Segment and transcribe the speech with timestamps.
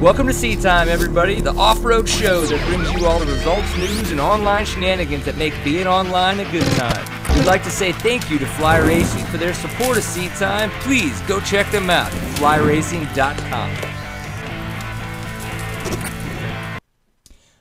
[0.00, 3.76] Welcome to Seat Time, everybody, the off road show that brings you all the results,
[3.76, 7.36] news, and online shenanigans that make being online a good time.
[7.36, 10.70] We'd like to say thank you to Fly Racing for their support of Seat Time.
[10.80, 13.90] Please go check them out at flyracing.com.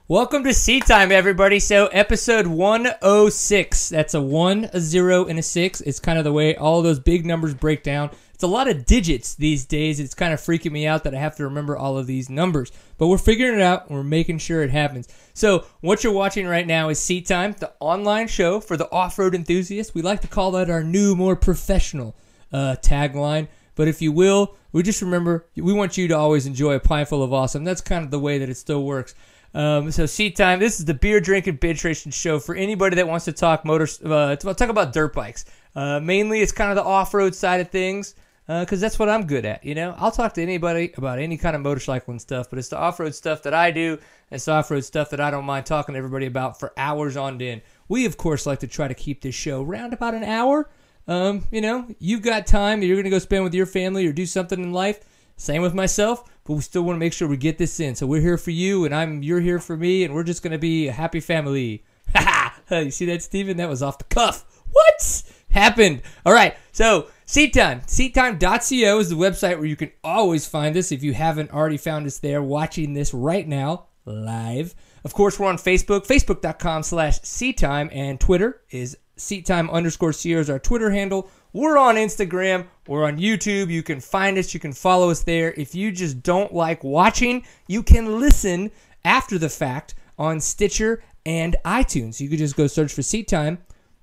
[0.08, 1.60] Welcome to Seat Time, everybody.
[1.60, 3.90] So, episode 106.
[3.90, 5.82] That's a 1, a 0, and a 6.
[5.82, 8.12] It's kind of the way all those big numbers break down.
[8.40, 10.00] It's a lot of digits these days.
[10.00, 12.72] It's kind of freaking me out that I have to remember all of these numbers.
[12.98, 15.10] But we're figuring it out we're making sure it happens.
[15.34, 19.20] So, what you're watching right now is Seat Time, the online show for the off
[19.20, 19.94] road enthusiast.
[19.94, 22.16] We like to call that our new, more professional
[22.54, 23.50] uh, tagline.
[23.76, 27.10] But if you will, we just remember we want you to always enjoy a pint
[27.10, 27.66] full of awesome.
[27.66, 29.16] That's kind of the way that it still works.
[29.54, 30.60] Um, so seat time.
[30.60, 34.02] This is the beer drinking binge racing show for anybody that wants to talk motors.
[34.02, 35.44] Uh, talk about dirt bikes.
[35.76, 38.16] Uh, mainly, it's kind of the off road side of things
[38.50, 39.64] because uh, that's what I'm good at.
[39.64, 42.70] You know, I'll talk to anybody about any kind of motorcycle and stuff, but it's
[42.70, 43.92] the off road stuff that I do.
[43.92, 46.74] And it's the off road stuff that I don't mind talking to everybody about for
[46.76, 47.62] hours on end.
[47.90, 50.68] We, of course, like to try to keep this show around about an hour.
[51.08, 54.08] Um, you know, you've got time that you're going to go spend with your family
[54.08, 55.06] or do something in life.
[55.38, 57.94] Same with myself, but we still want to make sure we get this in.
[57.94, 60.54] So we're here for you, and I'm you're here for me, and we're just going
[60.54, 61.84] to be a happy family.
[62.16, 62.60] Ha.
[62.72, 63.58] You see that, Steven?
[63.58, 64.46] That was off the cuff.
[64.72, 66.02] What happened?
[66.26, 67.82] All right, so Seat Time.
[67.82, 72.08] SeatTime.co is the website where you can always find us if you haven't already found
[72.08, 74.74] us there watching this right now live.
[75.04, 80.50] Of course, we're on Facebook, facebook.com slash SeatTime, and Twitter is SeatTime underscore CO is
[80.50, 81.30] our Twitter handle.
[81.54, 82.68] We're on Instagram.
[82.88, 83.70] We're on YouTube.
[83.70, 84.54] You can find us.
[84.54, 85.54] You can follow us there.
[85.54, 88.72] If you just don't like watching, you can listen
[89.04, 92.20] after the fact on Stitcher and iTunes.
[92.20, 93.60] You could just go search for Seat Time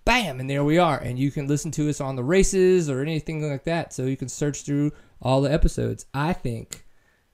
[0.06, 0.96] bam, and there we are.
[0.96, 3.92] And you can listen to us on the races or anything like that.
[3.92, 6.06] So you can search through all the episodes.
[6.14, 6.86] I think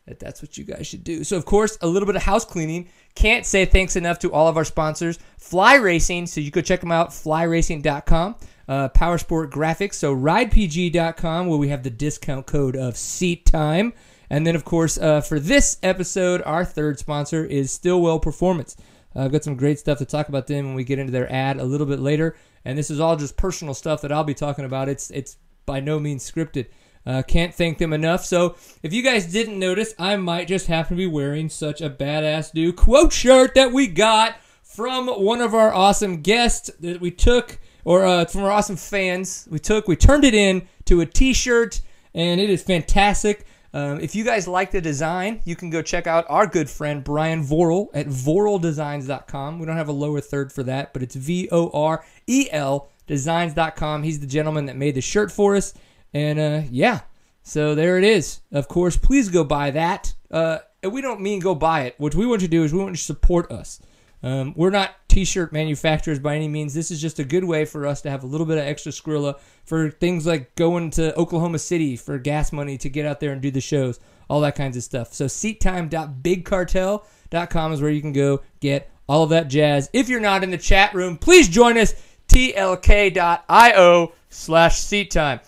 [0.07, 1.23] that that's what you guys should do.
[1.23, 2.89] So, of course, a little bit of house cleaning.
[3.15, 5.19] Can't say thanks enough to all of our sponsors.
[5.39, 8.35] Fly Racing, so you could check them out, flyracing.com.
[8.69, 13.93] Uh, Powersport Graphics, so ridepg.com, where we have the discount code of seat time.
[14.31, 18.77] And then, of course, uh, for this episode, our third sponsor is Stillwell Performance.
[19.15, 21.59] I've got some great stuff to talk about them when we get into their ad
[21.59, 24.65] a little bit later and this is all just personal stuff that I'll be talking
[24.65, 24.89] about.
[24.89, 25.37] It's it's
[25.67, 26.67] by no means scripted.
[27.05, 28.25] Uh, can't thank them enough.
[28.25, 31.91] So if you guys didn't notice, I might just happen to be wearing such a
[31.91, 37.11] badass new quote shirt that we got from one of our awesome guests that we
[37.11, 39.47] took, or uh, from our awesome fans.
[39.51, 41.83] We took, we turned it in to a T-shirt,
[42.15, 43.47] and it is fantastic.
[43.75, 47.03] Um, if you guys like the design, you can go check out our good friend
[47.03, 49.59] Brian Vorel at voreldesigns.com.
[49.59, 52.91] We don't have a lower third for that, but it's V O R E L
[53.07, 54.03] designs.com.
[54.03, 55.75] He's the gentleman that made the shirt for us.
[56.13, 57.01] And uh, yeah,
[57.43, 58.41] so there it is.
[58.53, 60.15] Of course, please go buy that.
[60.31, 61.95] Uh, and we don't mean go buy it.
[61.99, 63.81] What we want you to do is we want you to support us.
[64.23, 66.75] Um, we're not t-shirt manufacturers by any means.
[66.75, 68.93] This is just a good way for us to have a little bit of extra
[68.93, 73.33] Skrilla for things like going to Oklahoma City for gas money to get out there
[73.33, 75.13] and do the shows, all that kinds of stuff.
[75.13, 79.91] So seattime.bigcartel.com is where you can go get all of that jazz.
[79.93, 81.95] If you're not in the chat room, please join us
[82.29, 85.41] tlk.io slash seat time.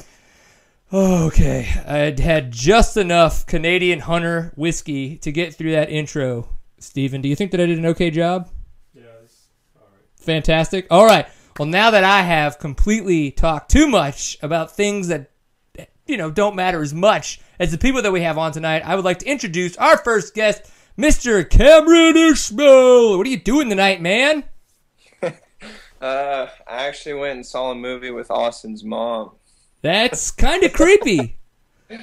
[0.92, 6.48] Okay, I had just enough Canadian Hunter whiskey to get through that intro.
[6.78, 8.48] Steven, do you think that I did an okay job?
[10.26, 10.28] Yes.
[10.28, 10.44] All right.
[10.44, 10.86] Fantastic.
[10.90, 11.26] All right.
[11.58, 15.30] Well, now that I have completely talked too much about things that
[16.06, 18.96] you know don't matter as much as the people that we have on tonight, I
[18.96, 21.48] would like to introduce our first guest, Mr.
[21.48, 23.16] Cameron Ishmael.
[23.16, 24.44] What are you doing tonight, man?
[26.02, 29.30] Uh, I actually went and saw a movie with Austin's mom.
[29.80, 31.38] That's kind of creepy.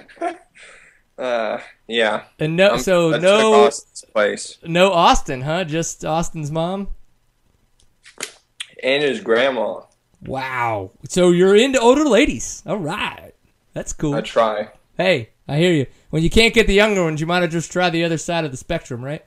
[1.17, 2.23] Uh, yeah.
[2.39, 5.65] And no, I'm- so no, Austin's place no Austin, huh?
[5.65, 6.87] Just Austin's mom.
[8.83, 9.81] And his grandma.
[10.23, 10.91] Wow.
[11.07, 12.63] So you're into older ladies.
[12.65, 13.33] All right.
[13.73, 14.15] That's cool.
[14.15, 14.69] I try.
[14.97, 15.87] Hey, I hear you.
[16.09, 18.45] When you can't get the younger ones, you might have just try the other side
[18.45, 19.25] of the spectrum, right?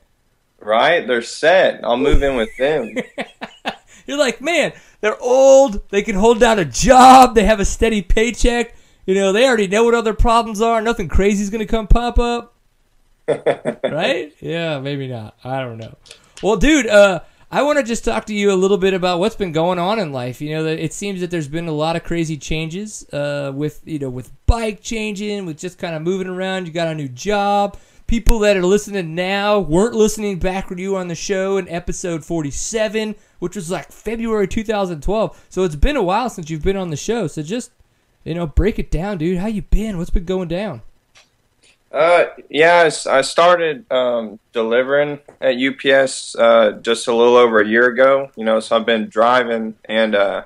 [0.61, 1.07] Right?
[1.07, 1.85] They're set.
[1.85, 2.95] I'll move in with them.
[4.07, 5.89] You're like, man, they're old.
[5.91, 7.35] They can hold down a job.
[7.35, 8.75] They have a steady paycheck.
[9.07, 10.81] You know, they already know what other problems are.
[10.81, 12.55] Nothing crazy's going to come pop up.
[13.29, 14.33] right?
[14.41, 15.37] Yeah, maybe not.
[15.43, 15.97] I don't know.
[16.43, 17.21] Well, dude, uh,
[17.55, 20.01] I want to just talk to you a little bit about what's been going on
[20.01, 20.41] in life.
[20.41, 23.81] You know, that it seems that there's been a lot of crazy changes uh, with
[23.85, 26.67] you know with bike changing, with just kind of moving around.
[26.67, 27.79] You got a new job.
[28.09, 31.69] People that are listening now weren't listening back when you were on the show in
[31.69, 35.47] episode 47, which was like February 2012.
[35.49, 37.29] So it's been a while since you've been on the show.
[37.29, 37.71] So just
[38.25, 39.39] you know, break it down, dude.
[39.39, 39.97] How you been?
[39.97, 40.83] What's been going down?
[41.95, 47.87] Uh, yeah, I started um, delivering at UPS uh, just a little over a year
[47.87, 48.33] ago.
[48.35, 50.45] You know, so I've been driving, and uh,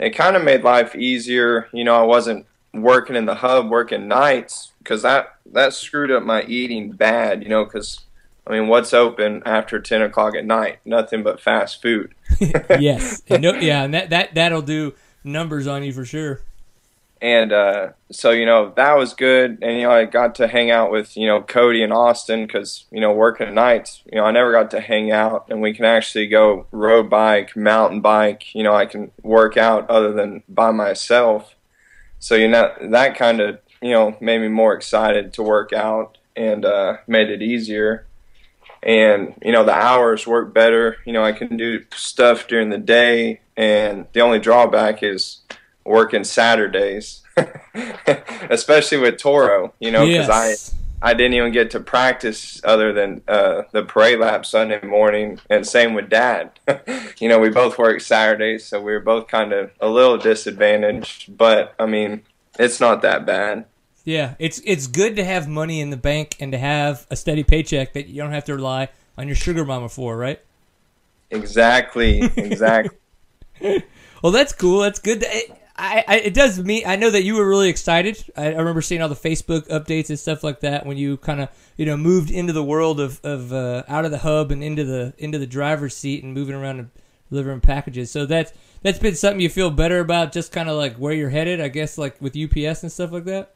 [0.00, 1.68] it kind of made life easier.
[1.72, 6.24] You know, I wasn't working in the hub, working nights, because that that screwed up
[6.24, 7.44] my eating bad.
[7.44, 8.00] You know, because
[8.44, 10.80] I mean, what's open after ten o'clock at night?
[10.84, 12.12] Nothing but fast food.
[12.40, 13.22] yes.
[13.30, 16.40] No, yeah, and that, that that'll do numbers on you for sure.
[17.20, 19.58] And uh, so you know that was good.
[19.62, 22.84] And you know i got to hang out with you know cody and austin because
[22.90, 25.46] you know working at nights you know i never got to hang out.
[25.48, 29.88] And we can actually go road bike mountain bike you know i can work out
[29.88, 31.54] other than by myself.
[32.18, 36.18] So you know that kind of you know made me more excited to work out
[36.36, 38.06] and uh, made it easier.
[38.82, 40.98] And you know the hours work better.
[41.06, 43.40] You know i can do stuff during the day.
[43.56, 45.40] And the only drawback is
[45.86, 47.22] working Saturdays,
[48.50, 49.74] especially with Toro.
[49.78, 50.74] You know, because yes.
[51.02, 55.38] I I didn't even get to practice other than uh, the parade lap Sunday morning,
[55.50, 56.58] and same with Dad.
[57.18, 61.36] you know, we both work Saturdays, so we were both kind of a little disadvantaged.
[61.36, 62.22] But I mean,
[62.58, 63.66] it's not that bad.
[64.04, 67.44] Yeah, it's it's good to have money in the bank and to have a steady
[67.44, 68.88] paycheck that you don't have to rely
[69.18, 70.40] on your sugar mama for, right?
[71.30, 72.96] Exactly, exactly.
[74.22, 74.80] Well, that's cool.
[74.80, 75.22] That's good.
[75.24, 76.84] It, I, I, it does me.
[76.86, 78.24] I know that you were really excited.
[78.36, 81.40] I, I remember seeing all the Facebook updates and stuff like that when you kind
[81.40, 84.62] of you know moved into the world of of uh, out of the hub and
[84.62, 86.90] into the into the driver's seat and moving around and
[87.30, 88.10] delivering packages.
[88.10, 88.52] So that's
[88.82, 91.60] that's been something you feel better about, just kind of like where you're headed.
[91.60, 93.54] I guess like with UPS and stuff like that.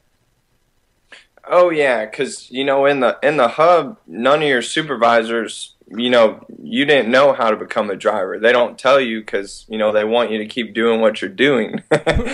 [1.45, 6.09] Oh yeah, because you know in the in the hub, none of your supervisors, you
[6.09, 8.39] know, you didn't know how to become a driver.
[8.39, 11.29] They don't tell you because you know they want you to keep doing what you're
[11.29, 11.83] doing.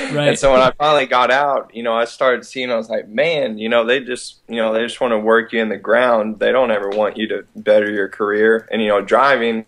[0.08, 0.30] Right.
[0.30, 2.72] And so when I finally got out, you know, I started seeing.
[2.72, 5.52] I was like, man, you know, they just you know they just want to work
[5.52, 6.40] you in the ground.
[6.40, 8.68] They don't ever want you to better your career.
[8.72, 9.66] And you know, driving,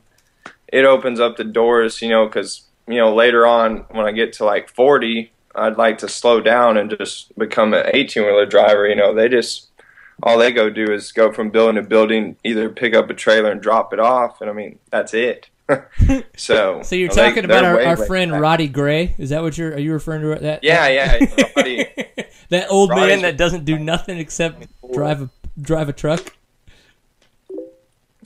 [0.67, 2.01] it opens up the doors.
[2.01, 5.31] You know, because you know later on when I get to like forty.
[5.55, 8.87] I'd like to slow down and just become an 18 wheeler driver.
[8.87, 9.68] You know, they just
[10.23, 13.51] all they go do is go from building to building, either pick up a trailer
[13.51, 15.49] and drop it off, and I mean that's it.
[16.35, 18.41] so, So you're talking about they're our, our friend back.
[18.41, 19.15] Roddy Gray?
[19.17, 19.73] Is that what you're?
[19.73, 20.63] Are you referring to that?
[20.63, 21.25] Yeah, yeah,
[21.57, 21.85] Roddy.
[22.49, 25.29] that old man that doesn't do nothing except drive a
[25.61, 26.35] drive a truck.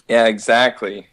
[0.08, 1.08] yeah, exactly.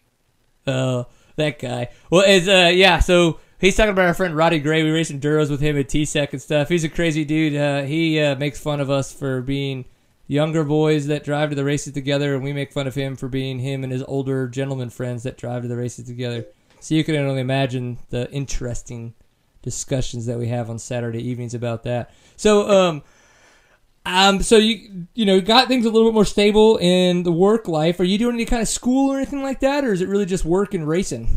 [0.66, 1.06] Oh,
[1.36, 1.88] that guy.
[2.10, 3.00] Well, is uh yeah.
[3.00, 4.82] So he's talking about our friend Roddy Gray.
[4.82, 6.68] We raced enduros with him at T-Sec and stuff.
[6.68, 7.56] He's a crazy dude.
[7.56, 9.84] Uh, he uh, makes fun of us for being
[10.30, 13.28] younger boys that drive to the races together, and we make fun of him for
[13.28, 16.46] being him and his older gentleman friends that drive to the races together.
[16.78, 19.14] So you can only imagine the interesting
[19.60, 22.14] discussions that we have on Saturday evenings about that.
[22.36, 23.02] So um.
[24.06, 27.68] Um, so you you know got things a little bit more stable in the work
[27.68, 28.00] life.
[28.00, 30.24] Are you doing any kind of school or anything like that, or is it really
[30.24, 31.28] just work and racing?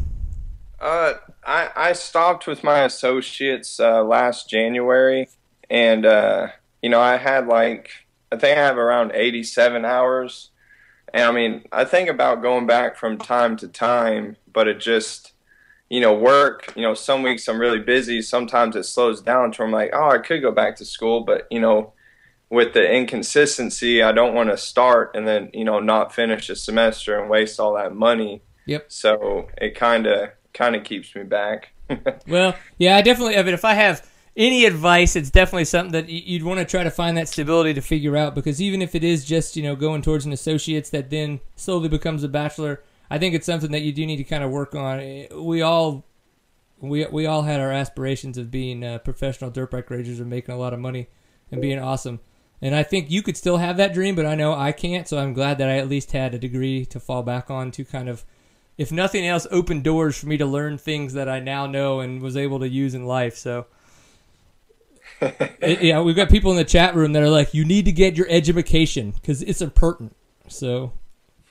[0.79, 5.27] Uh, I I stopped with my associates uh, last January,
[5.69, 6.47] and uh,
[6.81, 8.02] you know I had like
[8.33, 10.49] I think I have around eighty seven hours,
[11.13, 15.33] and I mean I think about going back from time to time, but it just
[15.89, 16.73] you know work.
[16.75, 20.09] You know some weeks I'm really busy, sometimes it slows down to I'm like oh
[20.09, 21.93] I could go back to school, but you know
[22.49, 26.55] with the inconsistency I don't want to start and then you know not finish a
[26.55, 28.41] semester and waste all that money.
[28.65, 28.91] Yep.
[28.91, 31.69] So it kind of kind of keeps me back.
[32.27, 33.37] Well, yeah, I definitely.
[33.37, 36.83] I mean, if I have any advice, it's definitely something that you'd want to try
[36.83, 38.35] to find that stability to figure out.
[38.35, 41.89] Because even if it is just you know going towards an associate's that then slowly
[41.89, 44.75] becomes a bachelor, I think it's something that you do need to kind of work
[44.75, 44.99] on.
[44.99, 46.05] Eh, We all.
[46.79, 50.53] We, we all had our aspirations of being uh, professional dirt bike racers and making
[50.53, 51.07] a lot of money
[51.49, 52.19] and being awesome.
[52.61, 55.07] And I think you could still have that dream, but I know I can't.
[55.07, 57.85] So I'm glad that I at least had a degree to fall back on to
[57.85, 58.25] kind of
[58.77, 62.21] if nothing else, open doors for me to learn things that I now know and
[62.21, 63.37] was able to use in life.
[63.37, 63.67] So,
[65.61, 67.93] Eh, yeah, we've got people in the chat room that are like, "You need to
[67.93, 70.13] get your education because it's important."
[70.49, 70.91] So,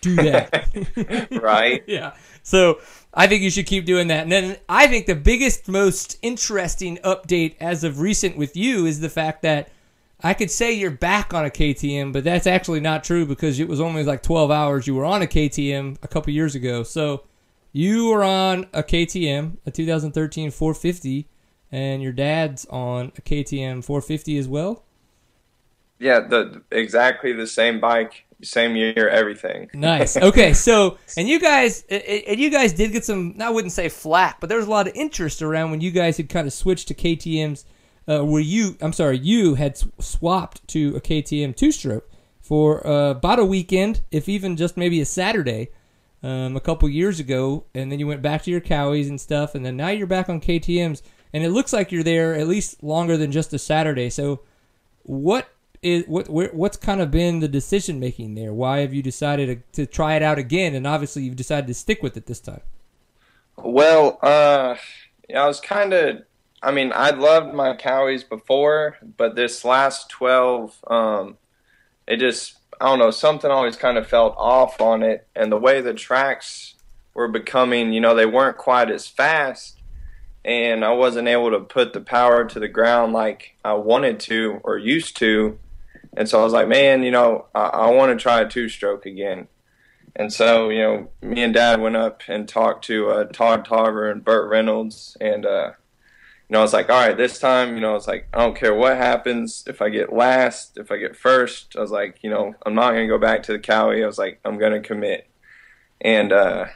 [0.03, 1.29] do that.
[1.43, 1.83] right?
[1.89, 2.15] yeah.
[2.43, 2.81] So
[3.15, 4.25] I think you should keep doing that.
[4.25, 9.01] And then I think the biggest, most interesting update as of recent with you is
[9.01, 9.71] the fact that
[10.23, 13.69] I could say you're back on a KTM, but that's actually not true because it
[13.69, 16.83] was only like 12 hours you were on a KTM a couple years ago.
[16.83, 17.25] So
[17.73, 21.27] you were on a KTM, a 2013 450,
[21.73, 24.85] and your dad's on a KTM 450 as well.
[25.99, 29.71] Yeah, the exactly the same bike, same year, everything.
[29.73, 30.17] Nice.
[30.23, 33.37] Okay, so and you guys and you guys did get some.
[33.41, 36.17] I wouldn't say flack, but there was a lot of interest around when you guys
[36.17, 37.65] had kind of switched to KTM's.
[38.09, 42.11] Uh, where you, I'm sorry, you had swapped to a KTM two stroke,
[42.41, 45.69] for uh, about a weekend, if even just maybe a Saturday,
[46.23, 49.55] um, a couple years ago, and then you went back to your Cowies and stuff,
[49.55, 52.83] and then now you're back on KTM's, and it looks like you're there at least
[52.83, 54.11] longer than just a Saturday.
[54.11, 54.41] So,
[55.03, 55.49] what
[55.83, 58.53] is what where, what's kind of been the decision making there?
[58.53, 60.75] Why have you decided to, to try it out again?
[60.75, 62.61] And obviously, you've decided to stick with it this time.
[63.57, 64.77] Well, uh,
[65.35, 66.23] I was kind of.
[66.65, 71.37] I mean, I loved my Cowies before, but this last twelve, um,
[72.07, 75.57] it just I don't know something always kind of felt off on it, and the
[75.57, 76.75] way the tracks
[77.15, 79.82] were becoming, you know, they weren't quite as fast,
[80.45, 84.61] and I wasn't able to put the power to the ground like I wanted to
[84.65, 85.59] or used to,
[86.17, 88.69] and so I was like, man, you know, I, I want to try a two
[88.69, 89.49] stroke again.
[90.15, 94.11] And so, you know, me and Dad went up and talked to uh, Todd Tarver
[94.11, 95.73] and Burt Reynolds, and uh,
[96.49, 98.55] you know, I was like, all right, this time, you know, it's like I don't
[98.55, 99.65] care what happens.
[99.67, 102.91] If I get last, if I get first, I was like, you know, I'm not
[102.91, 104.05] gonna go back to the Cowie.
[104.05, 105.27] I was like, I'm gonna commit,
[106.03, 106.67] and uh,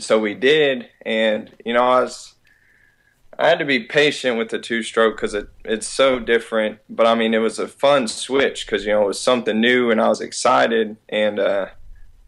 [0.00, 0.88] so we did.
[1.06, 2.34] And you know, I was,
[3.42, 6.78] I had to be patient with the two stroke because it it's so different.
[6.88, 9.90] But I mean, it was a fun switch because you know it was something new,
[9.90, 11.66] and I was excited, and uh,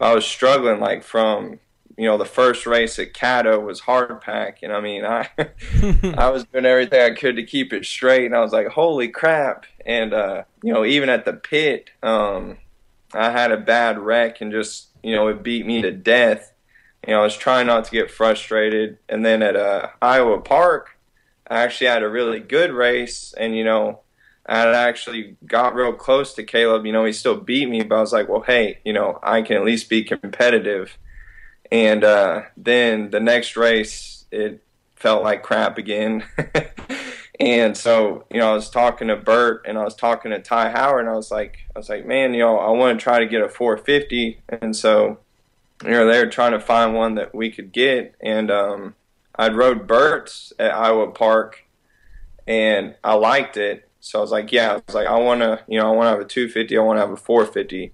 [0.00, 1.60] I was struggling like from
[1.96, 5.28] you know, the first race at Caddo was hard pack, and I mean, I
[6.16, 9.08] I was doing everything I could to keep it straight, and I was like, holy
[9.08, 9.66] crap!
[9.86, 12.58] And uh, you know, even at the pit, um,
[13.12, 16.52] I had a bad wreck, and just you know, it beat me to death.
[17.06, 20.93] You know, I was trying not to get frustrated, and then at uh, Iowa Park,
[21.48, 24.00] I actually had a really good race, and you know,
[24.46, 26.86] I actually got real close to Caleb.
[26.86, 29.42] You know, he still beat me, but I was like, well, hey, you know, I
[29.42, 30.96] can at least be competitive
[31.74, 34.62] and uh, then the next race, it
[34.94, 36.24] felt like crap again.
[37.40, 40.70] and so, you know, I was talking to Burt and I was talking to Ty
[40.70, 43.18] Howard, and I was like, I was like, man, you know, I want to try
[43.18, 44.40] to get a 450.
[44.48, 45.18] And so,
[45.82, 48.14] you know, they were trying to find one that we could get.
[48.20, 48.94] And um,
[49.36, 51.64] I'd rode Burt's at Iowa Park,
[52.46, 53.88] and I liked it.
[54.00, 56.06] So I was like, yeah, I was like, I want to, you know, I want
[56.06, 56.76] to have a 250.
[56.76, 57.92] I want to have a 450.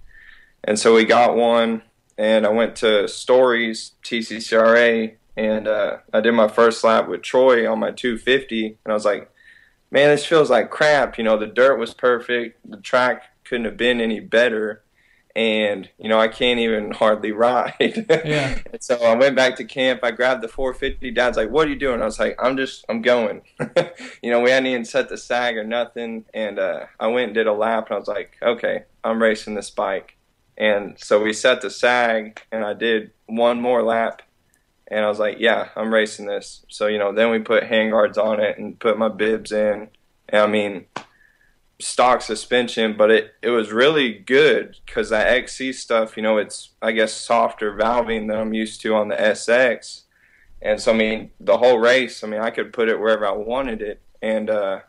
[0.63, 1.83] And so we got one
[2.17, 7.69] and I went to Stories TCCRA and uh, I did my first lap with Troy
[7.71, 9.31] on my 250, and I was like,
[9.89, 11.17] man, this feels like crap.
[11.17, 14.83] You know, the dirt was perfect, the track couldn't have been any better,
[15.35, 17.73] and you know, I can't even hardly ride.
[18.25, 18.59] Yeah.
[18.71, 20.01] and so I went back to camp.
[20.03, 21.11] I grabbed the 450.
[21.11, 23.41] Dad's like, "What are you doing?" I was like, "I'm just, I'm going."
[24.21, 27.33] you know, we hadn't even set the sag or nothing, and uh, I went and
[27.35, 30.17] did a lap, and I was like, "Okay, I'm racing this bike."
[30.57, 34.21] And so we set the sag, and I did one more lap,
[34.87, 38.17] and I was like, "Yeah, I'm racing this." So you know, then we put handguards
[38.17, 39.89] on it and put my bibs in.
[40.29, 40.85] And I mean,
[41.81, 46.71] stock suspension, but it it was really good because that XC stuff, you know, it's
[46.81, 50.03] I guess softer valving than I'm used to on the SX.
[50.61, 53.31] And so I mean, the whole race, I mean, I could put it wherever I
[53.31, 54.81] wanted it, and uh,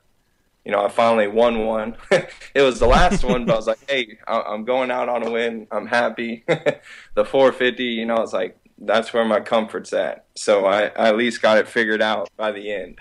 [0.64, 1.96] you know, I finally won one.
[2.10, 5.30] it was the last one, but I was like, hey, I'm going out on a
[5.30, 5.66] win.
[5.70, 6.44] I'm happy.
[7.14, 10.26] the 450, you know, it's like, that's where my comfort's at.
[10.34, 12.98] So I, I at least got it figured out by the end.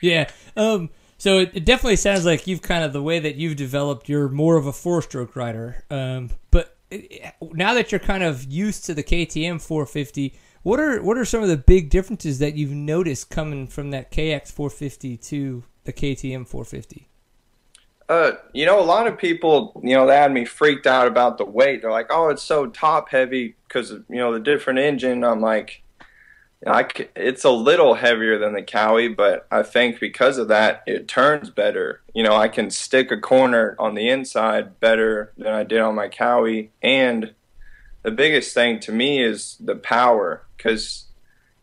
[0.00, 0.30] yeah.
[0.56, 0.90] Um,
[1.22, 4.28] so it, it, definitely sounds like you've kind of the way that you've developed, you're
[4.28, 5.84] more of a four stroke rider.
[5.88, 11.00] Um, but it, now that you're kind of used to the KTM 450, what are
[11.00, 15.16] what are some of the big differences that you've noticed coming from that KX 450
[15.18, 17.06] to the KTM 450?
[18.08, 21.38] Uh, you know, a lot of people, you know, they had me freaked out about
[21.38, 21.82] the weight.
[21.82, 25.81] They're like, "Oh, it's so top heavy because you know the different engine." I'm like,
[26.64, 31.50] It's a little heavier than the Cowie, but I think because of that, it turns
[31.50, 32.02] better.
[32.14, 35.96] You know, I can stick a corner on the inside better than I did on
[35.96, 37.34] my Cowie, and
[38.02, 41.06] the biggest thing to me is the power because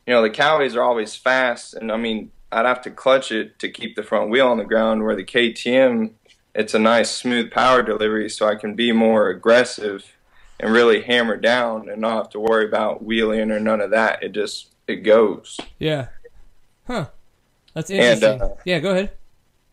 [0.05, 3.59] you know the Cowies are always fast, and I mean I'd have to clutch it
[3.59, 5.03] to keep the front wheel on the ground.
[5.03, 6.11] Where the KTM,
[6.55, 10.15] it's a nice smooth power delivery, so I can be more aggressive
[10.59, 14.23] and really hammer down and not have to worry about wheeling or none of that.
[14.23, 15.59] It just it goes.
[15.77, 16.07] Yeah.
[16.87, 17.07] Huh.
[17.73, 18.31] That's interesting.
[18.31, 19.11] And, uh, yeah, go ahead.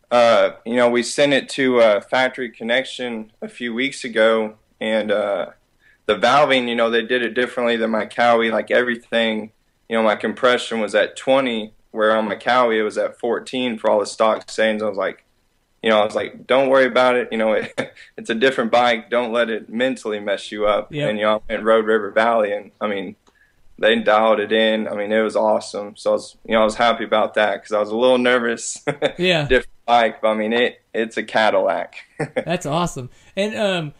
[0.09, 5.11] Uh, you know, we sent it to uh, Factory Connection a few weeks ago, and
[5.11, 5.47] uh,
[6.05, 8.51] the valving, you know, they did it differently than my Cowie.
[8.51, 9.51] Like everything,
[9.89, 13.79] you know, my compression was at 20 where on my Cowie it was at 14
[13.79, 14.83] for all the stock settings.
[14.83, 15.25] I was like,
[15.81, 17.29] you know, I was like, don't worry about it.
[17.31, 17.73] You know, it,
[18.17, 19.09] it's a different bike.
[19.09, 20.93] Don't let it mentally mess you up.
[20.93, 21.09] Yep.
[21.09, 23.15] And you know, I went Road River Valley, and I mean,
[23.79, 24.87] they dialed it in.
[24.87, 25.95] I mean, it was awesome.
[25.95, 28.17] So I was, you know, I was happy about that because I was a little
[28.17, 28.83] nervous.
[29.17, 31.95] yeah, different bike, but I mean, it it's a Cadillac.
[32.45, 33.09] That's awesome.
[33.35, 33.93] And um,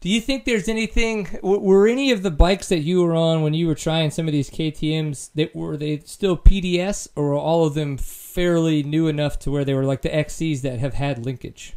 [0.00, 1.24] Do you think there's anything?
[1.42, 4.26] w- Were any of the bikes that you were on when you were trying some
[4.26, 9.06] of these KTM's that were they still PDS, or were all of them fairly new
[9.06, 11.74] enough to where they were like the XCs that have had linkage?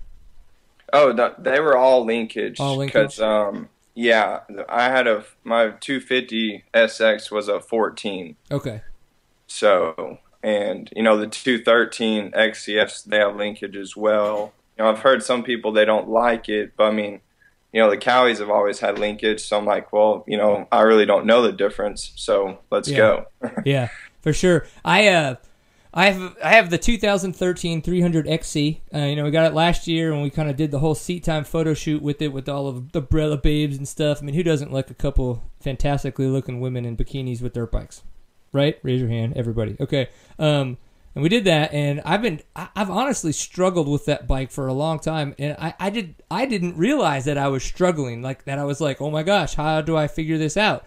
[0.93, 2.59] Oh, th- they were all linkage.
[2.61, 2.93] All linkage?
[3.17, 3.67] Because, um,
[3.99, 8.35] yeah, I had a my 250 SX was a 14.
[8.51, 8.81] Okay.
[9.47, 14.53] So, and you know the 213 XCFs they have linkage as well.
[14.77, 17.21] You know, I've heard some people they don't like it, but I mean,
[17.73, 19.41] you know, the Cowies have always had linkage.
[19.41, 22.11] So I'm like, well, you know, I really don't know the difference.
[22.15, 22.97] So let's Yeah.
[22.97, 23.25] go.
[23.65, 23.89] yeah,
[24.21, 24.67] for sure.
[24.85, 25.35] I uh,
[25.93, 28.81] I have I have the 2013 300 XC.
[28.93, 30.95] Uh, you know, we got it last year, and we kind of did the whole
[30.95, 34.19] seat time photo shoot with it, with all of the Brella babes and stuff.
[34.21, 38.03] I mean, who doesn't like a couple fantastically looking women in bikinis with dirt bikes?
[38.51, 38.79] Right?
[38.83, 39.75] Raise your hand, everybody.
[39.79, 40.09] Okay.
[40.39, 40.77] Um,
[41.15, 44.67] and we did that, and I've been I, I've honestly struggled with that bike for
[44.67, 48.45] a long time, and I, I did I didn't realize that I was struggling like
[48.45, 48.59] that.
[48.59, 50.85] I was like, oh my gosh, how do I figure this out?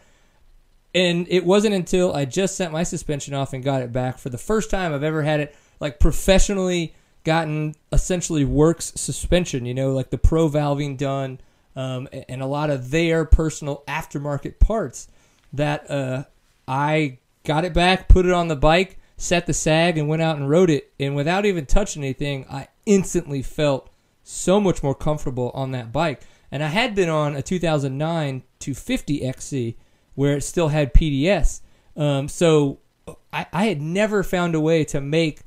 [0.94, 4.28] And it wasn't until I just sent my suspension off and got it back for
[4.28, 6.94] the first time I've ever had it like professionally
[7.24, 11.40] gotten essentially works suspension, you know, like the pro valving done,
[11.76, 15.08] um, and a lot of their personal aftermarket parts
[15.52, 16.24] that uh,
[16.66, 20.36] I got it back, put it on the bike, set the sag, and went out
[20.36, 20.92] and rode it.
[20.98, 23.90] And without even touching anything, I instantly felt
[24.22, 26.22] so much more comfortable on that bike.
[26.50, 29.76] And I had been on a 2009 250 XC
[30.14, 31.60] where it still had PDS.
[31.96, 32.78] Um, so
[33.32, 35.40] I, I had never found a way to make.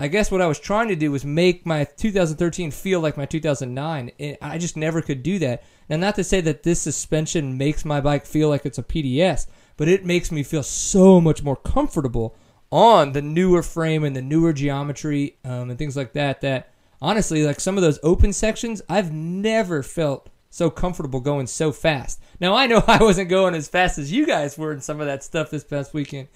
[0.00, 3.26] I guess what I was trying to do was make my 2013 feel like my
[3.26, 4.12] 2009.
[4.18, 5.64] And I just never could do that.
[5.88, 9.48] Now, not to say that this suspension makes my bike feel like it's a PDS,
[9.76, 12.36] but it makes me feel so much more comfortable
[12.70, 16.42] on the newer frame and the newer geometry um, and things like that.
[16.42, 21.72] That honestly, like some of those open sections, I've never felt so comfortable going so
[21.72, 22.20] fast.
[22.40, 25.06] Now I know I wasn't going as fast as you guys were in some of
[25.06, 26.28] that stuff this past weekend,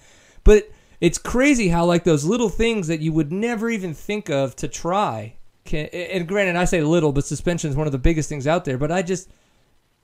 [0.43, 0.69] but
[1.03, 4.69] it's crazy how like those little things that you would never even think of to
[4.69, 5.35] try.
[5.65, 8.63] Can, and granted, I say little, but suspension is one of the biggest things out
[8.63, 8.77] there.
[8.77, 9.29] But I just,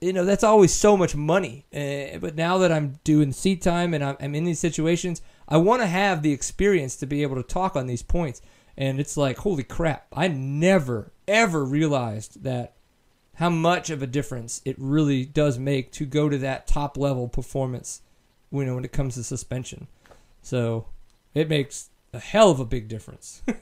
[0.02, 1.64] you know, that's always so much money.
[1.74, 5.56] Uh, but now that I'm doing seat time and I'm, I'm in these situations, I
[5.56, 8.42] want to have the experience to be able to talk on these points.
[8.76, 10.06] And it's like, holy crap!
[10.12, 12.74] I never ever realized that
[13.40, 17.26] how much of a difference it really does make to go to that top level
[17.26, 18.02] performance
[18.52, 19.88] you know when it comes to suspension
[20.42, 20.86] so
[21.34, 23.42] it makes a hell of a big difference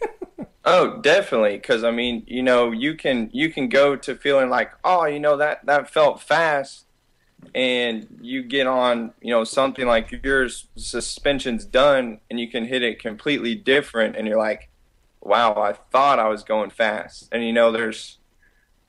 [0.70, 1.56] Oh, definitely.
[1.56, 5.18] Because I mean, you know, you can you can go to feeling like, oh, you
[5.18, 6.84] know that that felt fast,
[7.54, 12.82] and you get on, you know, something like yours suspension's done, and you can hit
[12.82, 14.68] it completely different, and you're like,
[15.22, 18.18] wow, I thought I was going fast, and you know, there's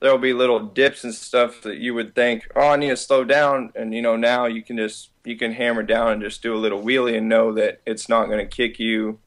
[0.00, 3.24] there'll be little dips and stuff that you would think, oh, I need to slow
[3.24, 6.54] down, and you know, now you can just you can hammer down and just do
[6.54, 9.18] a little wheelie and know that it's not going to kick you,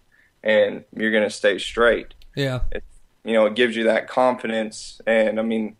[0.43, 2.61] and you're going to stay straight yeah
[3.23, 5.01] you know, it gives you that confidence.
[5.07, 5.75] And I mean,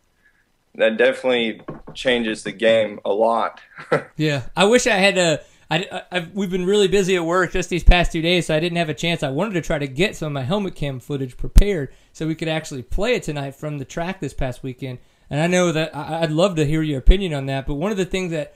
[0.76, 1.62] that definitely
[1.94, 3.62] changes the game a lot.
[4.18, 7.70] yeah i wish i had a I, I've, we've been really busy at work just
[7.70, 9.24] these past two days, so I didn't have a chance.
[9.24, 12.36] I wanted to try to get some of my helmet cam footage prepared so we
[12.36, 15.00] could actually play it tonight from the track this past weekend.
[15.30, 17.66] And I know that I, I'd love to hear your opinion on that.
[17.66, 18.56] But one of the things that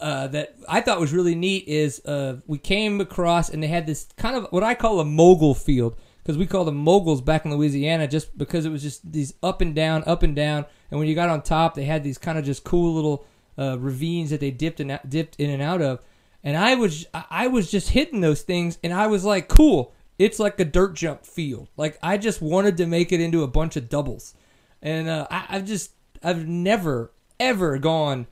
[0.00, 3.86] uh, that I thought was really neat is uh, we came across and they had
[3.86, 7.44] this kind of what I call a mogul field because we call them moguls back
[7.44, 10.66] in Louisiana just because it was just these up and down, up and down.
[10.90, 13.24] And when you got on top, they had these kind of just cool little
[13.58, 16.00] uh, ravines that they dipped in, dipped in and out of.
[16.44, 19.92] And I was I was just hitting those things, and I was like, cool.
[20.18, 21.68] It's like a dirt jump field.
[21.76, 24.34] Like I just wanted to make it into a bunch of doubles,
[24.82, 28.26] and uh, I, I've just I've never ever gone.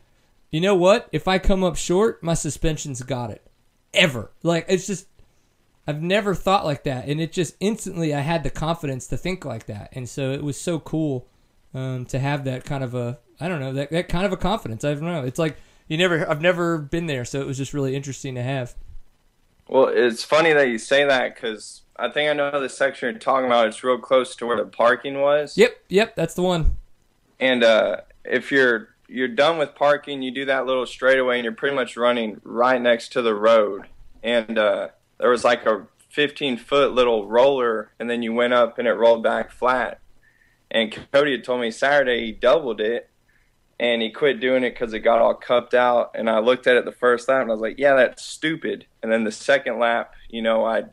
[0.50, 1.08] You know what?
[1.12, 3.46] If I come up short, my suspension's got it.
[3.94, 4.30] Ever.
[4.42, 5.06] Like it's just
[5.86, 9.44] I've never thought like that, and it just instantly I had the confidence to think
[9.44, 11.28] like that, and so it was so cool
[11.74, 14.36] um, to have that kind of a I don't know that that kind of a
[14.36, 14.84] confidence.
[14.84, 15.24] I don't know.
[15.24, 15.56] It's like
[15.88, 18.74] you never I've never been there, so it was just really interesting to have.
[19.68, 23.18] well, it's funny that you say that because I think I know the section you're
[23.18, 23.68] talking about.
[23.68, 25.56] It's real close to where the parking was.
[25.56, 26.76] Yep, yep, that's the one.
[27.40, 31.52] And uh, if you're you're done with parking, you do that little straightaway, and you're
[31.52, 33.86] pretty much running right next to the road.
[34.22, 38.78] And uh, there was like a 15 foot little roller, and then you went up,
[38.78, 40.00] and it rolled back flat.
[40.70, 43.08] And Cody had told me Saturday he doubled it,
[43.78, 46.12] and he quit doing it because it got all cupped out.
[46.14, 48.86] And I looked at it the first lap, and I was like, "Yeah, that's stupid."
[49.02, 50.84] And then the second lap, you know, I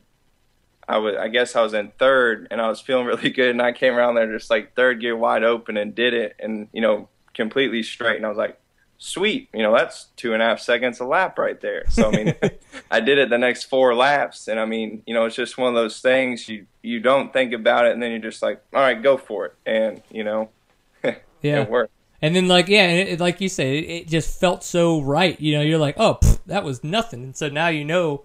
[0.88, 3.62] I was I guess I was in third and I was feeling really good and
[3.62, 6.82] I came around there just like third gear wide open and did it and you
[6.82, 8.60] know completely straight and I was like
[9.00, 11.84] sweet, you know, that's two and a half seconds a lap right there.
[11.90, 12.36] So I mean,
[12.92, 15.68] I did it the next four laps, and I mean, you know, it's just one
[15.68, 18.80] of those things you you don't think about it, and then you're just like, all
[18.82, 20.50] right, go for it, and you know,
[21.04, 21.62] Yeah.
[21.64, 21.92] it worked.
[22.24, 25.38] And then, like, yeah, it, like you said, it, it just felt so right.
[25.42, 27.22] You know, you're like, oh, pff, that was nothing.
[27.22, 28.24] And so now you know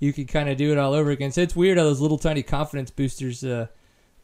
[0.00, 1.32] you can kind of do it all over again.
[1.32, 3.68] So it's weird how those little tiny confidence boosters uh,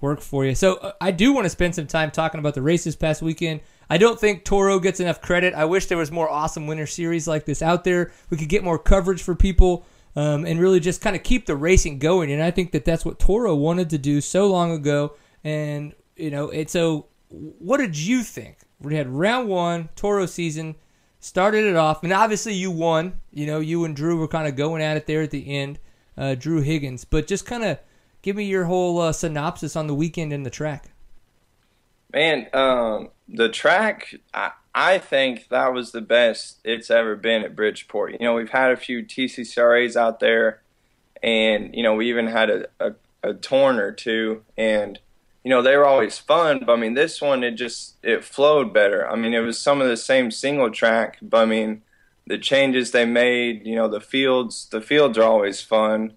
[0.03, 0.55] work for you.
[0.55, 3.23] So uh, I do want to spend some time talking about the race this past
[3.23, 3.61] weekend.
[3.89, 5.55] I don't think Toro gets enough credit.
[5.55, 8.13] I wish there was more awesome winter series like this out there.
[8.29, 11.57] We could get more coverage for people um, and really just kind of keep the
[11.57, 12.31] racing going.
[12.31, 15.15] And I think that that's what Toro wanted to do so long ago.
[15.43, 17.07] And you know, it so.
[17.31, 18.59] What did you think?
[18.85, 20.77] We had round one, Toro season,
[21.21, 23.21] started it off, and obviously you won.
[23.31, 25.79] You know, you and Drew were kind of going at it there at the end,
[26.17, 27.05] uh, Drew Higgins.
[27.05, 27.79] But just kind of
[28.23, 30.91] give me your whole uh, synopsis on the weekend and the track.
[32.13, 37.57] Man, um, the track, I, I think that was the best it's ever been at
[37.57, 38.13] Bridgeport.
[38.13, 40.63] You know, we've had a few TCCRAs out there,
[41.23, 42.93] and, you know, we even had a, a,
[43.23, 45.01] a torn or two, and,
[45.45, 48.73] you know, they were always fun, but I mean, this one, it just, it flowed
[48.73, 49.09] better.
[49.09, 51.83] I mean, it was some of the same single track, but I mean,
[52.27, 56.15] the changes they made, you know, the fields, the fields are always fun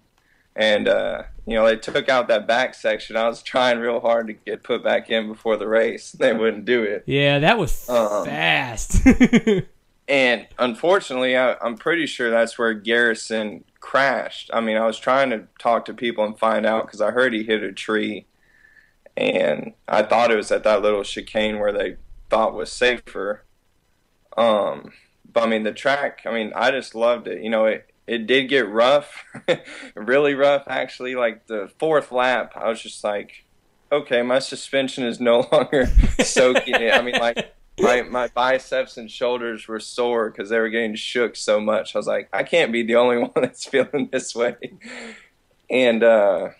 [0.56, 3.16] and uh, you know they took out that back section.
[3.16, 6.10] I was trying real hard to get put back in before the race.
[6.12, 9.06] They wouldn't do it, Yeah, that was Um, fast.
[10.08, 14.50] and unfortunately, I, I'm pretty sure that's where Garrison crashed.
[14.52, 17.32] I mean, I was trying to talk to people and find out because I heard
[17.34, 18.26] he hit a tree,
[19.18, 21.96] and I thought it was at that little chicane where they
[22.30, 23.44] thought was safer.
[24.36, 24.92] Um,
[25.30, 26.22] but I mean, the track.
[26.24, 27.42] I mean, I just loved it.
[27.42, 29.24] You know, it it did get rough,
[29.96, 31.16] really rough actually.
[31.16, 33.44] Like the fourth lap, I was just like,
[33.90, 35.86] okay, my suspension is no longer
[36.22, 36.94] soaking it.
[36.94, 41.34] I mean, like my my biceps and shoulders were sore because they were getting shook
[41.34, 41.96] so much.
[41.96, 44.56] I was like, I can't be the only one that's feeling this way.
[45.68, 46.50] And uh,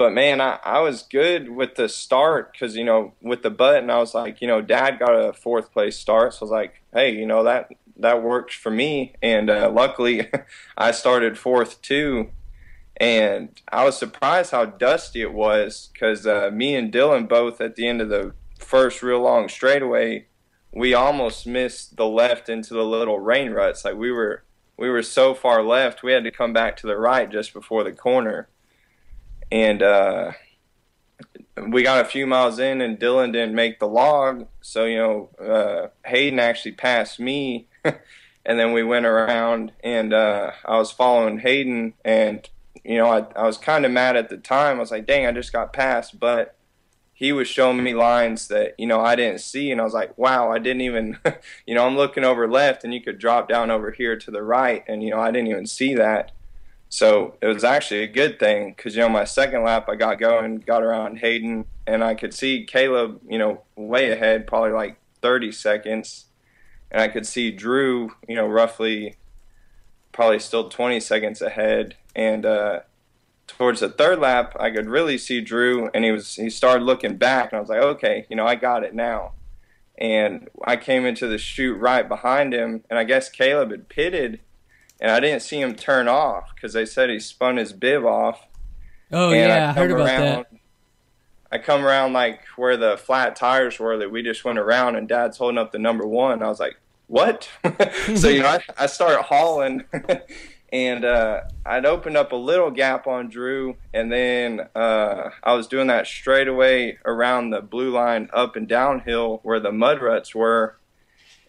[0.00, 3.90] but man, I, I was good with the start because you know with the button,
[3.90, 6.82] I was like, you know, Dad got a fourth place start, so I was like,
[6.94, 10.30] hey, you know that that worked for me, and uh, luckily
[10.78, 12.30] I started fourth too.
[12.96, 17.76] And I was surprised how dusty it was because uh, me and Dylan both at
[17.76, 20.28] the end of the first real long straightaway,
[20.72, 23.84] we almost missed the left into the little rain ruts.
[23.84, 24.44] Like we were
[24.78, 27.84] we were so far left, we had to come back to the right just before
[27.84, 28.48] the corner.
[29.50, 30.32] And uh,
[31.68, 34.46] we got a few miles in, and Dylan didn't make the log.
[34.60, 40.52] So you know, uh, Hayden actually passed me, and then we went around, and uh,
[40.64, 42.48] I was following Hayden, and
[42.84, 44.76] you know, I, I was kind of mad at the time.
[44.76, 46.56] I was like, dang, I just got passed, but
[47.12, 50.16] he was showing me lines that you know I didn't see, and I was like,
[50.16, 51.18] wow, I didn't even,
[51.66, 54.42] you know, I'm looking over left, and you could drop down over here to the
[54.42, 56.32] right, and you know, I didn't even see that.
[56.92, 60.18] So it was actually a good thing because you know my second lap I got
[60.18, 64.98] going, got around Hayden, and I could see Caleb, you know, way ahead, probably like
[65.22, 66.26] 30 seconds,
[66.90, 69.14] and I could see Drew, you know, roughly
[70.10, 72.80] probably still 20 seconds ahead, and uh,
[73.46, 77.16] towards the third lap I could really see Drew, and he was he started looking
[77.16, 79.34] back, and I was like, okay, you know, I got it now.
[79.96, 84.40] And I came into the chute right behind him, and I guess Caleb had pitted,
[85.00, 88.46] and I didn't see him turn off because they said he spun his bib off.
[89.10, 90.52] oh and yeah, I heard come about around, that.
[91.50, 95.08] I come around like where the flat tires were that we just went around, and
[95.08, 96.42] Dad's holding up the number one.
[96.42, 97.48] I was like, "What?"
[98.14, 99.84] so you know, I, I start hauling,
[100.72, 105.66] and uh, I'd opened up a little gap on Drew, and then uh, I was
[105.66, 110.76] doing that straightaway around the blue line up and downhill where the mud ruts were.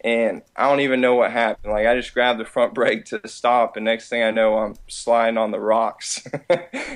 [0.04, 1.72] And I don't even know what happened.
[1.72, 4.74] Like I just grabbed the front brake to stop, and next thing I know, I'm
[4.88, 6.26] sliding on the rocks.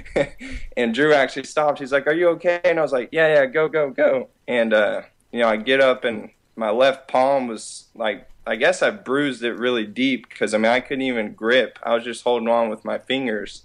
[0.77, 1.79] and Drew actually stopped.
[1.79, 4.75] He's like, "Are you okay?" And I was like, "Yeah, yeah, go, go, go." And
[4.75, 8.91] uh, you know, I get up, and my left palm was like, I guess I
[8.91, 11.79] bruised it really deep because I mean I couldn't even grip.
[11.83, 13.65] I was just holding on with my fingers,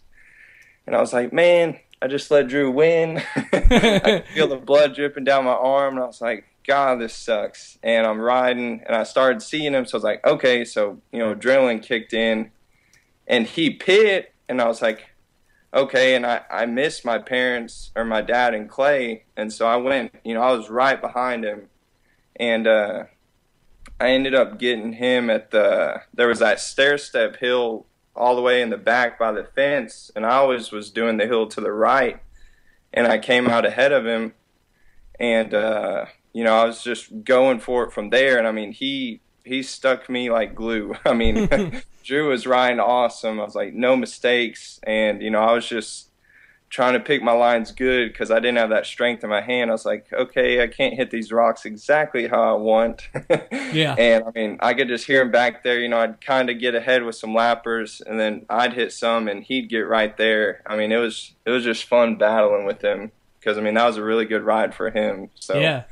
[0.88, 4.96] and I was like, "Man, I just let Drew win." I could feel the blood
[4.96, 7.78] dripping down my arm, and I was like, God, this sucks.
[7.84, 11.20] And I'm riding, and I started seeing him, so I was like, okay, so you
[11.20, 12.52] know, adrenaline kicked in,
[13.28, 15.08] and he pit, and I was like,
[15.74, 19.78] okay, and I I missed my parents or my dad and Clay, and so I
[19.78, 21.70] went, you know, I was right behind him,
[22.36, 23.04] and uh,
[24.00, 28.42] I ended up getting him at the there was that stair step hill all the
[28.42, 31.62] way in the back by the fence, and I always was doing the hill to
[31.62, 32.20] the right,
[32.94, 34.34] and I came out ahead of him,
[35.20, 38.72] and uh, you know I was just going for it from there, and I mean
[38.72, 40.96] he he stuck me like glue.
[41.06, 41.50] I mean,
[42.04, 43.40] Drew was riding awesome.
[43.40, 46.08] I was like no mistakes, and you know I was just
[46.72, 49.70] trying to pick my lines good because I didn't have that strength in my hand.
[49.70, 53.10] I was like, okay, I can't hit these rocks exactly how I want.
[53.74, 53.96] Yeah.
[53.98, 55.80] And I mean, I could just hear him back there.
[55.80, 59.30] You know, I'd kind of get ahead with some lappers, and then I'd hit some,
[59.30, 60.62] and he'd get right there.
[60.66, 63.86] I mean, it was it was just fun battling with him because I mean that
[63.86, 65.30] was a really good ride for him.
[65.36, 65.84] So Yeah.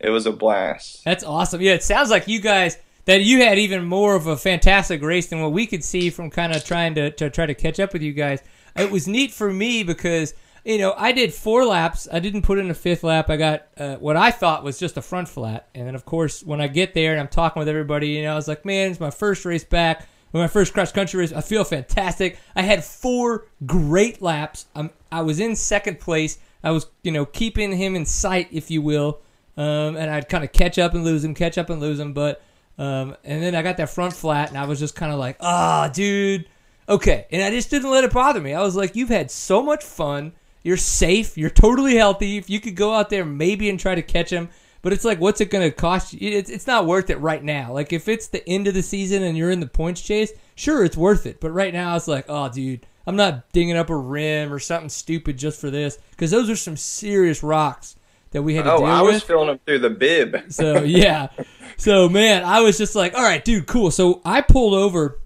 [0.00, 1.04] It was a blast.
[1.04, 1.60] That's awesome.
[1.60, 5.28] Yeah, it sounds like you guys that you had even more of a fantastic race
[5.28, 7.92] than what we could see from kind of trying to, to try to catch up
[7.92, 8.42] with you guys.
[8.76, 10.34] It was neat for me because
[10.64, 12.08] you know I did four laps.
[12.10, 13.28] I didn't put in a fifth lap.
[13.28, 16.42] I got uh, what I thought was just a front flat, and then of course
[16.42, 18.90] when I get there and I'm talking with everybody, you know, I was like, man,
[18.90, 20.06] it's my first race back.
[20.32, 21.32] My first cross country race.
[21.32, 22.38] I feel fantastic.
[22.54, 24.66] I had four great laps.
[24.76, 26.38] I'm, I was in second place.
[26.62, 29.18] I was, you know, keeping him in sight, if you will.
[29.60, 32.14] Um, and I'd kind of catch up and lose him, catch up and lose him.
[32.14, 32.42] But
[32.78, 35.36] um, and then I got that front flat, and I was just kind of like,
[35.38, 36.48] ah, dude,
[36.88, 37.26] okay.
[37.30, 38.54] And I just didn't let it bother me.
[38.54, 40.32] I was like, you've had so much fun.
[40.62, 41.36] You're safe.
[41.36, 42.38] You're totally healthy.
[42.38, 44.48] If you could go out there maybe and try to catch him,
[44.80, 46.30] but it's like, what's it going to cost you?
[46.30, 47.74] It's, it's not worth it right now.
[47.74, 50.86] Like if it's the end of the season and you're in the points chase, sure,
[50.86, 51.38] it's worth it.
[51.38, 52.86] But right now, it's like, oh, dude.
[53.06, 56.56] I'm not dinging up a rim or something stupid just for this because those are
[56.56, 57.96] some serious rocks
[58.32, 59.14] that we had to Oh, deal I with.
[59.14, 60.44] was filling him through the bib.
[60.48, 61.28] So yeah.
[61.76, 63.90] So man, I was just like, all right, dude, cool.
[63.90, 65.18] So I pulled over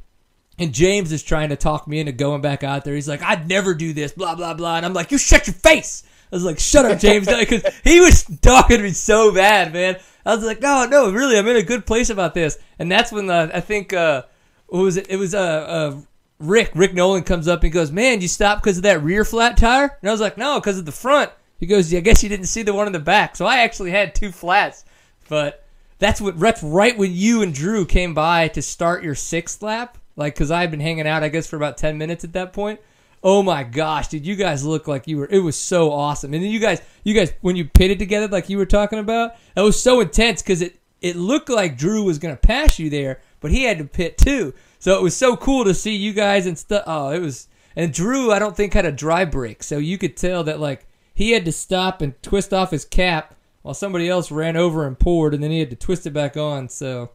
[0.57, 2.95] and James is trying to talk me into going back out there.
[2.95, 4.77] He's like, I'd never do this, blah, blah, blah.
[4.77, 6.05] And I'm like, you shut your face.
[6.31, 7.27] I was like, shut up, James.
[7.39, 9.97] Because he was talking to me so bad, man.
[10.25, 12.57] I was like, no, no, really, I'm in a good place about this.
[12.79, 14.23] And that's when the, I think, uh,
[14.69, 15.07] what was it?
[15.11, 15.97] It was, uh, uh,
[16.39, 19.57] Rick, Rick Nolan comes up and goes, man, you stopped because of that rear flat
[19.57, 19.99] tire?
[20.01, 21.33] And I was like, no, because of the front.
[21.59, 23.37] He goes, yeah, I guess you didn't see the one in the back.
[23.37, 24.85] So I actually had two flats,
[25.29, 25.65] but
[25.99, 29.99] that's what that's right when you and Drew came by to start your sixth lap.
[30.17, 32.81] Like, cause I'd been hanging out, I guess, for about ten minutes at that point.
[33.23, 35.29] Oh my gosh, did you guys look like you were?
[35.31, 36.35] It was so awesome.
[36.35, 39.33] And then you guys, you guys, when you pitted together, like you were talking about,
[39.55, 43.21] that was so intense because it it looked like Drew was gonna pass you there,
[43.41, 44.53] but he had to pit too.
[44.79, 46.85] So it was so cool to see you guys and stuff.
[46.87, 47.49] Oh, it was.
[47.77, 50.87] And Drew, I don't think had a dry brake, so you could tell that like
[51.15, 54.99] he had to stop and twist off his cap while somebody else ran over and
[54.99, 56.69] poured, and then he had to twist it back on.
[56.69, 57.13] So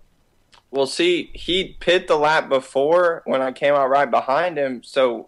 [0.71, 4.81] Well, see, he pit the lap before when I came out right behind him.
[4.83, 5.27] So,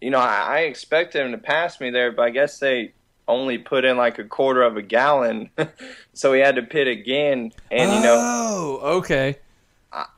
[0.00, 2.94] you know, I, I expected him to pass me there, but I guess they
[3.28, 5.50] only put in like a quarter of a gallon.
[6.14, 7.52] so he had to pit again.
[7.70, 9.38] And, you know, oh, okay,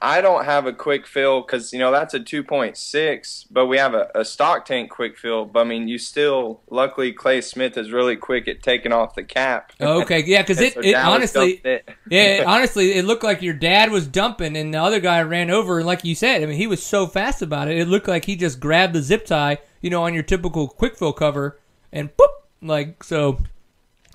[0.01, 3.93] I, don't have a quick fill because, you know, that's a 2.6, but we have
[3.95, 5.45] a, a stock tank quick fill.
[5.47, 9.25] But I mean, you still, luckily, Clay Smith is really quick at taking off the
[9.25, 9.73] cap.
[9.81, 11.89] Oh, okay, yeah, because it, So it honestly, it.
[12.09, 15.79] yeah, honestly, it looked like your dad was dumping, and the other guy ran over,
[15.79, 17.77] and like you said, I mean, he was so fast about it.
[17.77, 20.97] It looked like he just grabbed the zip tie, you know, on your typical quick
[20.97, 21.59] fill cover,
[21.93, 22.29] and boop,
[22.63, 23.39] like so.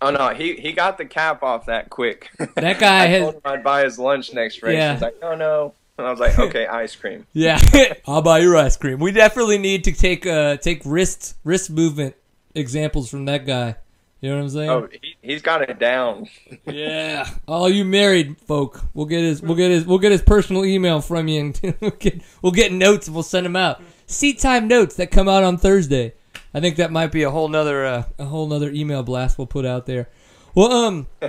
[0.02, 2.30] Oh no, he he got the cap off that quick.
[2.56, 4.76] That guy I has- told him I'd buy his lunch next race.
[4.76, 4.94] Yeah.
[4.94, 5.74] He's like, oh no.
[5.98, 7.26] And I was like, okay, ice cream.
[7.34, 7.60] Yeah,
[8.08, 9.00] I'll buy your ice cream.
[9.00, 12.16] We definitely need to take uh take wrist wrist movement
[12.56, 13.76] examples from that guy.
[14.22, 14.70] You know what I'm saying?
[14.70, 16.28] Oh, he, he's got it down.
[16.66, 17.30] Yeah.
[17.48, 21.00] All you married folk, we'll get his we'll get his we'll get his personal email
[21.02, 23.82] from you and we'll get we'll get notes and we'll send them out.
[24.08, 26.14] Seat time notes that come out on Thursday.
[26.54, 29.48] I think that might be a whole nother uh, a whole nother email blast we'll
[29.48, 30.10] put out there.
[30.56, 31.08] Well, um,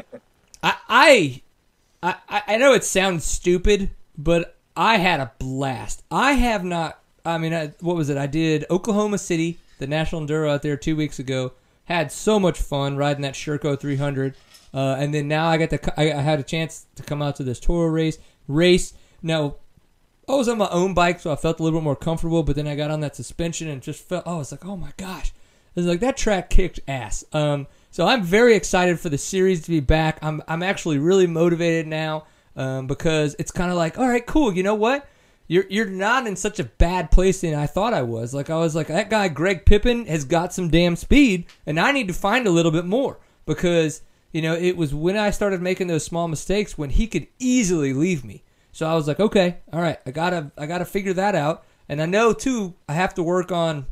[0.63, 1.43] I I
[2.03, 6.03] I, I know it sounds stupid, but I had a blast.
[6.11, 6.99] I have not.
[7.25, 8.17] I mean, I, what was it?
[8.17, 11.53] I did Oklahoma City, the National Enduro out there two weeks ago.
[11.85, 14.37] Had so much fun riding that Sherco 300,
[14.73, 17.37] uh, and then now I got the I, I had a chance to come out
[17.37, 18.19] to this Toro race.
[18.49, 19.57] Race now.
[20.31, 22.43] I was on my own bike, so I felt a little bit more comfortable.
[22.43, 24.25] But then I got on that suspension and just felt.
[24.27, 25.33] Oh, it's like, oh my gosh,
[25.75, 27.25] it's like that track kicked ass.
[27.33, 30.19] Um, so I'm very excited for the series to be back.
[30.23, 34.55] I'm I'm actually really motivated now um, because it's kind of like, all right, cool.
[34.55, 35.09] You know what?
[35.49, 38.33] You're you're not in such a bad place than I thought I was.
[38.33, 41.91] Like I was like that guy Greg Pippin has got some damn speed, and I
[41.91, 45.61] need to find a little bit more because you know it was when I started
[45.61, 48.45] making those small mistakes when he could easily leave me.
[48.73, 52.01] So I was like, okay, all right, I gotta I gotta figure that out, and
[52.01, 53.87] I know too I have to work on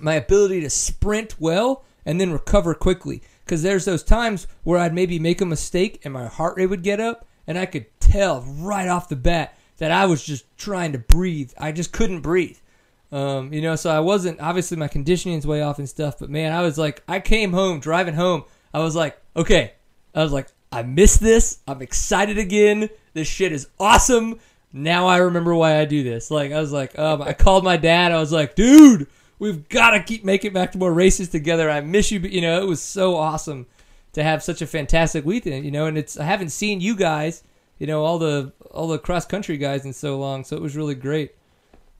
[0.00, 3.22] my ability to sprint well and then recover quickly.
[3.44, 6.82] Because there's those times where I'd maybe make a mistake and my heart rate would
[6.82, 10.92] get up, and I could tell right off the bat that I was just trying
[10.92, 11.52] to breathe.
[11.58, 12.58] I just couldn't breathe.
[13.12, 16.52] Um, you know, so I wasn't obviously my conditioning's way off and stuff, but man,
[16.52, 18.44] I was like, I came home driving home.
[18.72, 19.72] I was like, okay,
[20.14, 21.60] I was like, I miss this.
[21.66, 22.90] I'm excited again.
[23.12, 24.38] This shit is awesome.
[24.72, 26.30] Now I remember why I do this.
[26.30, 28.12] Like I was like, um, I called my dad.
[28.12, 31.68] I was like, dude, we've got to keep making back to more races together.
[31.68, 32.20] I miss you.
[32.20, 33.66] But you know, it was so awesome
[34.12, 35.64] to have such a fantastic weekend.
[35.64, 37.42] You know, and it's I haven't seen you guys.
[37.78, 40.44] You know, all the all the cross country guys in so long.
[40.44, 41.34] So it was really great.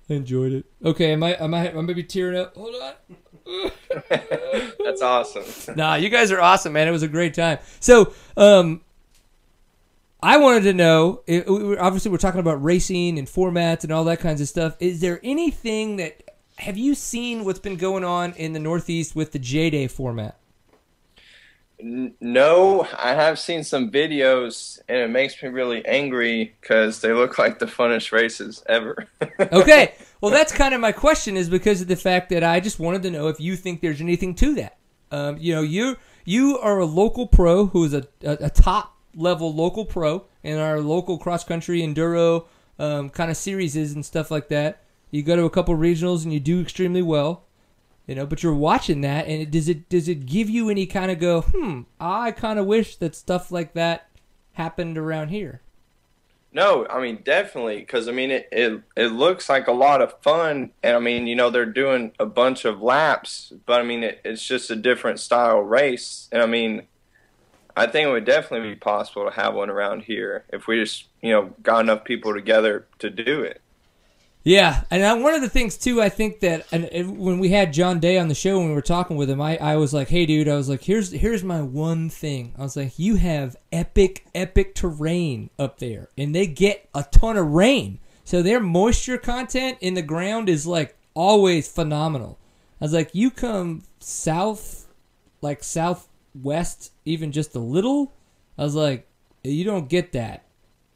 [0.09, 0.67] I enjoyed it.
[0.85, 2.55] Okay, am I am I am maybe tearing up?
[2.55, 3.17] Hold on.
[4.85, 5.45] That's awesome.
[5.77, 6.89] Nah, you guys are awesome, man.
[6.89, 7.59] It was a great time.
[7.79, 8.81] So, um,
[10.23, 11.23] I wanted to know.
[11.79, 14.77] Obviously, we're talking about racing and formats and all that kinds of stuff.
[14.81, 16.23] Is there anything that
[16.59, 20.40] have you seen what's been going on in the Northeast with the J Day format?
[21.83, 27.39] No, I have seen some videos, and it makes me really angry because they look
[27.39, 29.07] like the funnest races ever.
[29.53, 32.79] Okay, well, that's kind of my question, is because of the fact that I just
[32.79, 34.79] wanted to know if you think there's anything to that.
[35.11, 38.97] Um, you know, you you are a local pro who is a, a, a top
[39.17, 42.47] level local pro in our local cross country enduro
[42.79, 44.83] um, kind of series and stuff like that.
[45.11, 47.45] You go to a couple regionals and you do extremely well,
[48.11, 48.27] you know.
[48.27, 51.21] But you're watching that, and it, does it does it give you any kind of
[51.21, 51.43] go?
[51.43, 54.09] Hmm, I kind of wish that stuff like that
[54.55, 55.63] happened around here.
[56.53, 60.21] No, I mean definitely because I mean it, it it looks like a lot of
[60.23, 64.03] fun, and I mean you know they're doing a bunch of laps, but I mean
[64.03, 66.89] it, it's just a different style race, and I mean
[67.77, 71.07] I think it would definitely be possible to have one around here if we just
[71.23, 73.63] you know got enough people together to do it.
[74.43, 77.51] Yeah, and I, one of the things too, I think that, and it, when we
[77.51, 79.93] had John Day on the show, when we were talking with him, I, I was
[79.93, 83.17] like, "Hey, dude," I was like, "Here's here's my one thing." I was like, "You
[83.17, 88.61] have epic, epic terrain up there, and they get a ton of rain, so their
[88.61, 92.39] moisture content in the ground is like always phenomenal."
[92.81, 94.89] I was like, "You come south,
[95.43, 98.15] like southwest, even just a little."
[98.57, 99.07] I was like,
[99.45, 100.45] "You don't get that."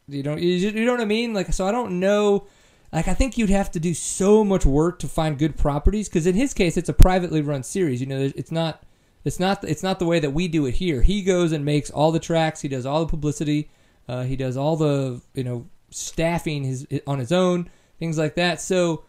[0.09, 1.33] You don't, you, you know what I mean?
[1.33, 2.47] Like, so I don't know.
[2.95, 6.27] Like, I think you'd have to do so much work to find good properties because
[6.27, 8.01] in his case, it's a privately run series.
[8.01, 8.85] You know, it's not,
[9.25, 11.03] it's not, it's not the way that we do it here.
[11.03, 12.61] He goes and makes all the tracks.
[12.61, 13.69] He does all the publicity.
[14.09, 18.61] Uh, he does all the, you know, staffing his on his own, things like that.
[18.61, 19.05] So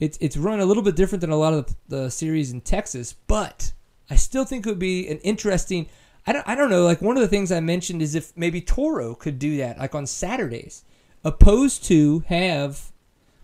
[0.00, 2.60] it's it's run a little bit different than a lot of the, the series in
[2.60, 3.72] Texas, but
[4.10, 5.88] I still think it would be an interesting.
[6.26, 6.84] I don't, I don't know.
[6.84, 9.94] Like one of the things I mentioned is if maybe Toro could do that, like
[9.94, 10.84] on Saturdays,
[11.22, 12.92] opposed to have,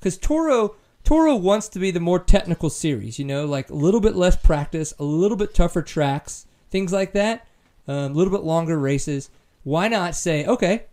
[0.01, 3.19] because Toro Toro wants to be the more technical series.
[3.19, 7.13] You know, like a little bit less practice, a little bit tougher tracks, things like
[7.13, 7.47] that,
[7.87, 9.31] um, a little bit longer races.
[9.63, 10.87] Why not say, okay,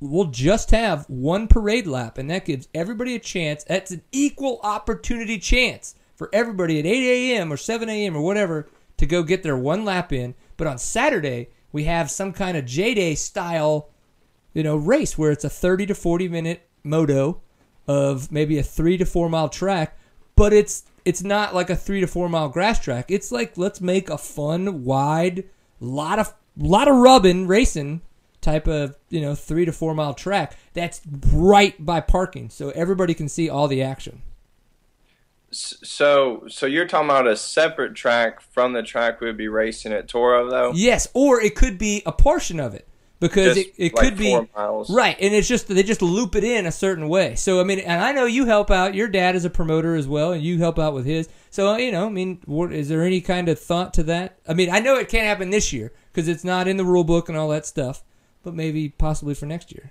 [0.00, 3.64] we'll just have one parade lap, and that gives everybody a chance.
[3.64, 7.52] That's an equal opportunity chance for everybody at 8 a.m.
[7.52, 8.16] or 7 a.m.
[8.16, 10.34] or whatever to go get their one lap in.
[10.56, 13.88] But on Saturday, we have some kind of J Day style,
[14.52, 17.40] you know, race where it's a 30 to 40 minute moto
[17.86, 19.96] of maybe a three to four mile track,
[20.36, 23.10] but it's it's not like a three to four mile grass track.
[23.10, 25.44] It's like let's make a fun, wide,
[25.80, 28.00] lot of lot of rubbing racing
[28.40, 31.00] type of you know three to four mile track that's
[31.32, 34.22] right by parking, so everybody can see all the action.
[35.50, 40.08] So so you're talking about a separate track from the track we'd be racing at
[40.08, 40.72] Toro though?
[40.74, 42.88] Yes, or it could be a portion of it
[43.28, 44.90] because Just it, it like could be miles.
[44.90, 47.34] right, and it's just they just loop it in a certain way.
[47.36, 48.94] So I mean, and I know you help out.
[48.94, 51.28] Your dad is a promoter as well, and you help out with his.
[51.50, 54.38] So uh, you know, I mean, what, is there any kind of thought to that?
[54.46, 57.04] I mean, I know it can't happen this year because it's not in the rule
[57.04, 58.02] book and all that stuff,
[58.42, 59.90] but maybe possibly for next year.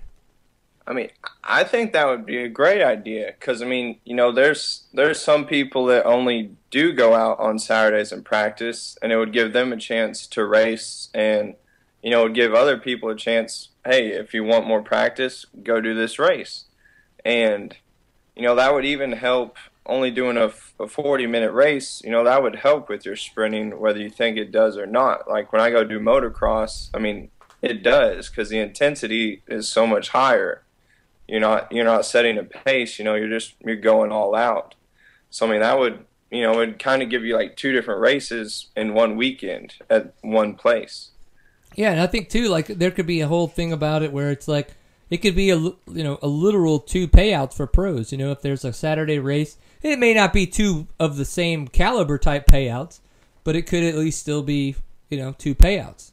[0.86, 1.10] I mean,
[1.42, 5.20] I think that would be a great idea because I mean, you know, there's there's
[5.20, 9.52] some people that only do go out on Saturdays and practice, and it would give
[9.52, 11.54] them a chance to race, and
[12.04, 13.70] you know, would give other people a chance.
[13.84, 16.66] Hey, if you want more practice, go do this race,
[17.24, 17.76] and
[18.36, 19.56] you know that would even help.
[19.86, 23.98] Only doing a 40 minute race, you know, that would help with your sprinting, whether
[23.98, 25.28] you think it does or not.
[25.28, 29.86] Like when I go do motocross, I mean, it does because the intensity is so
[29.86, 30.64] much higher
[31.26, 34.74] you're not you're not setting a pace you know you're just you're going all out
[35.30, 38.00] so i mean that would you know would kind of give you like two different
[38.00, 41.10] races in one weekend at one place
[41.76, 44.30] Yeah, and I think too, like there could be a whole thing about it where
[44.30, 44.74] it's like
[45.10, 48.12] it could be a you know a literal two payouts for pros.
[48.12, 51.68] You know, if there's a Saturday race, it may not be two of the same
[51.68, 53.00] caliber type payouts,
[53.44, 54.76] but it could at least still be
[55.10, 56.12] you know two payouts.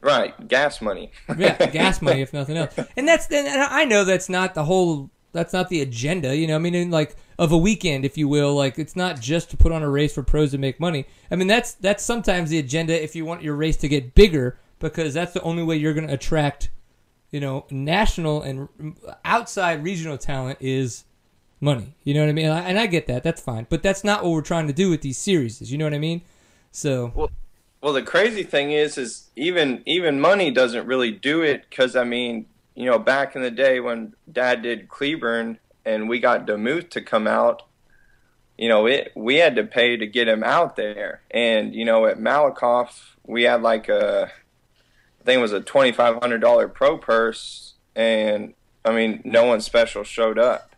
[0.00, 2.74] right gas money Yeah, gas money if nothing else.
[2.96, 5.10] And that's and I know that's not the whole.
[5.32, 6.34] That's not the agenda.
[6.34, 8.54] You know, I mean, in like of a weekend, if you will.
[8.54, 11.06] Like it's not just to put on a race for pros to make money.
[11.30, 14.58] I mean, that's that's sometimes the agenda if you want your race to get bigger.
[14.80, 16.70] Because that's the only way you're going to attract,
[17.30, 18.68] you know, national and
[19.24, 21.04] outside regional talent is
[21.60, 21.94] money.
[22.02, 22.46] You know what I mean?
[22.46, 23.22] And I get that.
[23.22, 23.66] That's fine.
[23.70, 25.70] But that's not what we're trying to do with these series.
[25.70, 26.22] You know what I mean?
[26.72, 27.30] So well,
[27.80, 32.04] well, the crazy thing is, is even even money doesn't really do it because I
[32.04, 36.90] mean, you know, back in the day when Dad did Cleburne and we got Demuth
[36.90, 37.62] to come out,
[38.56, 42.06] you know, it we had to pay to get him out there, and you know,
[42.06, 44.30] at Malakoff we had like a,
[45.20, 48.54] I think it was a twenty five hundred dollar pro purse, and
[48.84, 50.74] I mean, no one special showed up.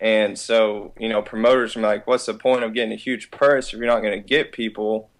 [0.00, 3.72] And so, you know, promoters are like, what's the point of getting a huge purse
[3.72, 5.10] if you're not going to get people?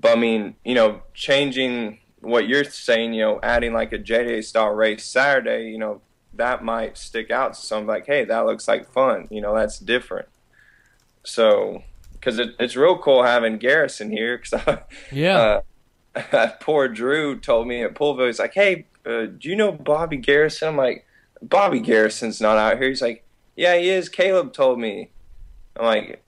[0.00, 4.44] But I mean, you know, changing what you're saying, you know, adding like a JDA
[4.44, 6.00] style race Saturday, you know,
[6.34, 9.28] that might stick out to some like, hey, that looks like fun.
[9.30, 10.28] You know, that's different.
[11.22, 14.38] So, because it, it's real cool having Garrison here.
[14.38, 14.78] Because
[15.12, 15.60] yeah, uh,
[16.60, 20.68] poor Drew told me at Pullville, he's like, hey, uh, do you know Bobby Garrison?
[20.68, 21.06] I'm like,
[21.42, 22.88] Bobby Garrison's not out here.
[22.88, 24.08] He's like, yeah, he is.
[24.08, 25.10] Caleb told me.
[25.76, 26.22] I'm like,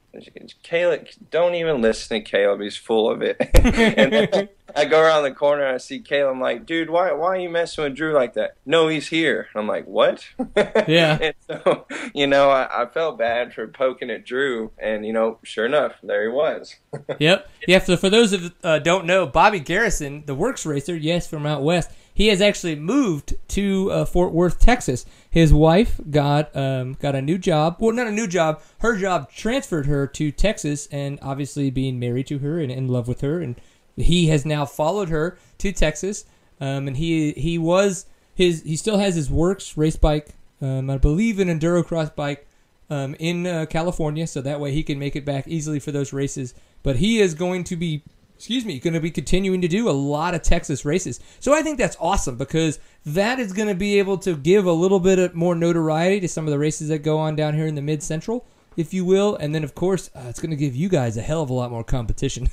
[0.63, 2.61] Caleb, don't even listen to Caleb.
[2.61, 3.37] He's full of it.
[3.55, 6.35] and I go around the corner and I see Caleb.
[6.35, 8.57] I'm like, dude, why why are you messing with Drew like that?
[8.67, 9.49] No, he's here.
[9.55, 10.27] I'm like, what?
[10.87, 11.19] Yeah.
[11.23, 15.39] and so, you know, I, I, felt bad for poking at Drew, and you know,
[15.43, 16.77] sure enough, there he was.
[17.19, 17.49] yep.
[17.67, 17.79] Yeah.
[17.79, 21.63] For, for those that uh, don't know, Bobby Garrison, the works racer, yes, from out
[21.63, 25.07] west, he has actually moved to uh, Fort Worth, Texas.
[25.31, 27.77] His wife got um, got a new job.
[27.79, 28.61] Well, not a new job.
[28.81, 33.07] Her job transferred her to Texas, and obviously being married to her and in love
[33.07, 33.55] with her, and
[33.95, 36.25] he has now followed her to Texas.
[36.61, 40.31] Um, and he he was his he still has his works race bike.
[40.61, 42.49] Um, I believe an enduro cross bike
[42.91, 46.13] um, in uh, California, so that way he can make it back easily for those
[46.13, 46.53] races.
[46.83, 48.03] But he is going to be
[48.39, 51.19] excuse me, going to be continuing to do a lot of Texas races.
[51.41, 54.73] So I think that's awesome because that is going to be able to give a
[54.73, 57.75] little bit more notoriety to some of the races that go on down here in
[57.75, 59.35] the Mid Central, if you will.
[59.35, 61.53] And then, of course, uh, it's going to give you guys a hell of a
[61.53, 62.49] lot more competition.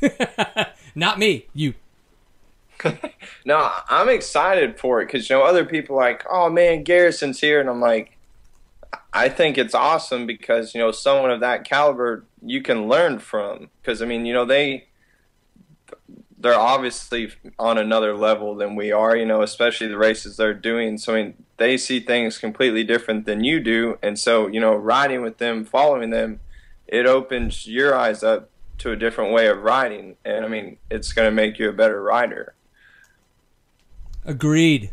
[0.95, 1.75] Not me, you.
[3.45, 7.59] no, I'm excited for it because you know other people like, oh man, Garrison's here,
[7.59, 8.17] and I'm like,
[9.13, 13.69] I think it's awesome because you know someone of that caliber you can learn from
[13.81, 14.88] because I mean you know they
[16.46, 20.96] they're obviously on another level than we are, you know, especially the races they're doing.
[21.00, 24.76] So I mean, they see things completely different than you do, and so you know,
[24.76, 26.39] riding with them, following them,
[26.88, 31.14] it opens your eyes up to a different way of riding, and I mean, it's
[31.14, 32.54] going to make you a better rider.
[34.24, 34.91] Agreed.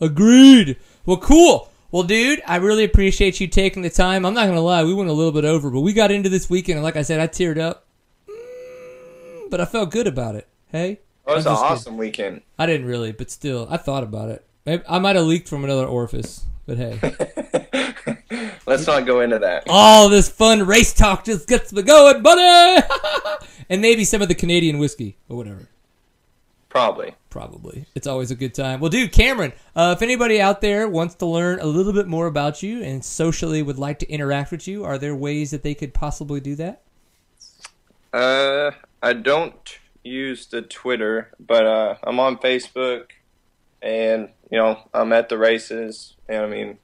[0.00, 0.78] Agreed.
[1.04, 1.70] Well, cool.
[1.90, 4.24] Well, dude, I really appreciate you taking the time.
[4.24, 6.50] I'm not gonna lie, we went a little bit over, but we got into this
[6.50, 7.86] weekend, and like I said, I teared up,
[8.28, 10.48] mm, but I felt good about it.
[10.76, 11.98] Hey, it was an awesome kidding.
[11.98, 12.42] weekend.
[12.58, 14.44] I didn't really, but still, I thought about it.
[14.66, 17.00] Maybe, I might have leaked from another orifice, but hey.
[18.66, 19.64] Let's not go into that.
[19.70, 22.86] All this fun race talk just gets me going, buddy.
[23.70, 25.66] and maybe some of the Canadian whiskey or whatever.
[26.68, 27.14] Probably.
[27.30, 27.86] Probably.
[27.94, 28.80] It's always a good time.
[28.80, 32.26] Well, dude, Cameron, uh, if anybody out there wants to learn a little bit more
[32.26, 35.74] about you and socially would like to interact with you, are there ways that they
[35.74, 36.82] could possibly do that?
[38.12, 38.72] Uh,
[39.02, 43.10] I don't use the Twitter, but uh, I'm on Facebook,
[43.82, 46.78] and you know I'm at the races, and I mean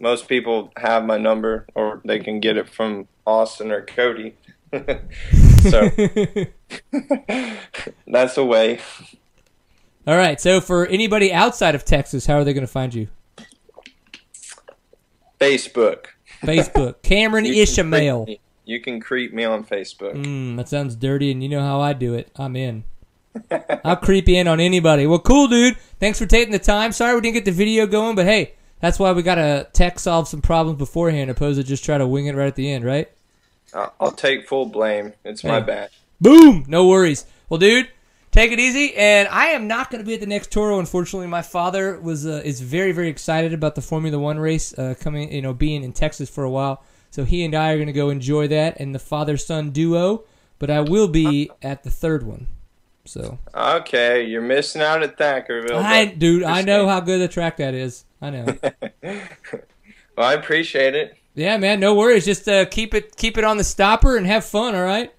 [0.00, 4.34] most people have my number, or they can get it from Austin or Cody.
[4.72, 5.90] so
[8.06, 8.80] that's a way.
[10.06, 10.40] All right.
[10.40, 13.08] So for anybody outside of Texas, how are they going to find you?
[15.38, 16.06] Facebook.
[16.42, 17.02] Facebook.
[17.02, 18.26] Cameron Ishmael.
[18.70, 20.14] You can creep me on Facebook.
[20.14, 22.30] Mm, that sounds dirty, and you know how I do it.
[22.36, 22.84] I'm in.
[23.84, 25.08] I'll creep in on anybody.
[25.08, 25.76] Well, cool, dude.
[25.98, 26.92] Thanks for taking the time.
[26.92, 29.98] Sorry we didn't get the video going, but hey, that's why we got to tech
[29.98, 32.84] solve some problems beforehand, opposed to just try to wing it right at the end,
[32.84, 33.10] right?
[33.74, 35.14] I'll take full blame.
[35.24, 35.48] It's hey.
[35.48, 35.90] my bad.
[36.20, 36.64] Boom.
[36.68, 37.26] No worries.
[37.48, 37.88] Well, dude,
[38.30, 38.94] take it easy.
[38.94, 40.78] And I am not going to be at the next Toro.
[40.78, 44.94] Unfortunately, my father was uh, is very very excited about the Formula One race uh,
[45.00, 45.32] coming.
[45.32, 46.84] You know, being in Texas for a while.
[47.10, 50.24] So he and I are going to go enjoy that and the father son duo.
[50.58, 52.46] But I will be at the third one.
[53.06, 55.82] So okay, you're missing out at Thackerville.
[55.82, 58.04] I, dude, I know how good a track that is.
[58.20, 58.44] I know.
[59.02, 59.18] well,
[60.18, 61.16] I appreciate it.
[61.34, 62.24] Yeah, man, no worries.
[62.24, 64.74] Just uh, keep it keep it on the stopper and have fun.
[64.74, 65.12] All right.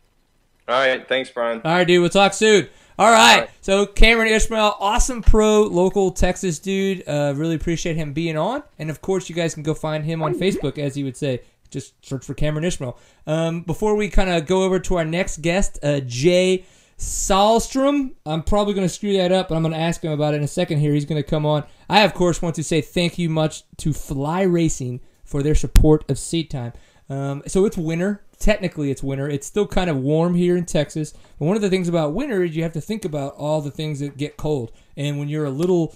[0.68, 1.08] All right.
[1.08, 1.62] Thanks, Brian.
[1.66, 2.02] All right, dude.
[2.02, 2.70] We'll talk soon.
[3.00, 3.34] All right.
[3.34, 3.50] All right.
[3.62, 7.04] So Cameron Ishmael, awesome pro, local Texas dude.
[7.08, 8.62] Uh, really appreciate him being on.
[8.78, 11.42] And of course, you guys can go find him on Facebook, as he would say
[11.72, 12.98] just search for Cameron Ishmael.
[13.26, 16.66] Um, before we kind of go over to our next guest, uh, Jay
[17.02, 18.14] Sallstrom.
[18.28, 20.38] I'm probably going to screw that up, but I'm going to ask him about it
[20.38, 20.94] in a second here.
[20.94, 21.64] He's going to come on.
[21.90, 26.08] I, of course, want to say thank you much to Fly Racing for their support
[26.10, 26.74] of Seat Time.
[27.10, 28.24] Um, so it's winter.
[28.38, 29.28] Technically, it's winter.
[29.28, 31.14] It's still kind of warm here in Texas.
[31.40, 33.72] But one of the things about winter is you have to think about all the
[33.72, 34.72] things that get cold.
[34.96, 35.96] And when you're a little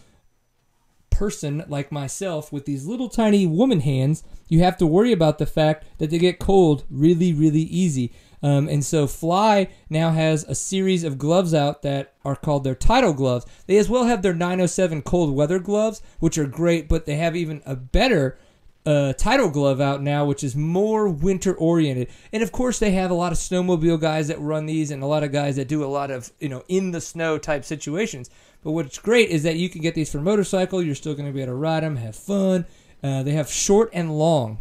[1.16, 5.46] person like myself with these little tiny woman hands, you have to worry about the
[5.46, 8.12] fact that they get cold really, really easy.
[8.44, 12.76] Um, and so Fly now has a series of gloves out that are called their
[12.76, 13.46] Title gloves.
[13.66, 17.36] They as well have their 907 cold weather gloves, which are great, but they have
[17.36, 18.38] even a better
[18.86, 22.10] uh, Title glove out now, which is more winter oriented.
[22.32, 25.08] And of course, they have a lot of snowmobile guys that run these, and a
[25.08, 28.30] lot of guys that do a lot of you know in the snow type situations.
[28.64, 30.82] But what's great is that you can get these for motorcycle.
[30.82, 32.66] You're still going to be able to ride them, have fun.
[33.04, 34.60] Uh, they have short and long,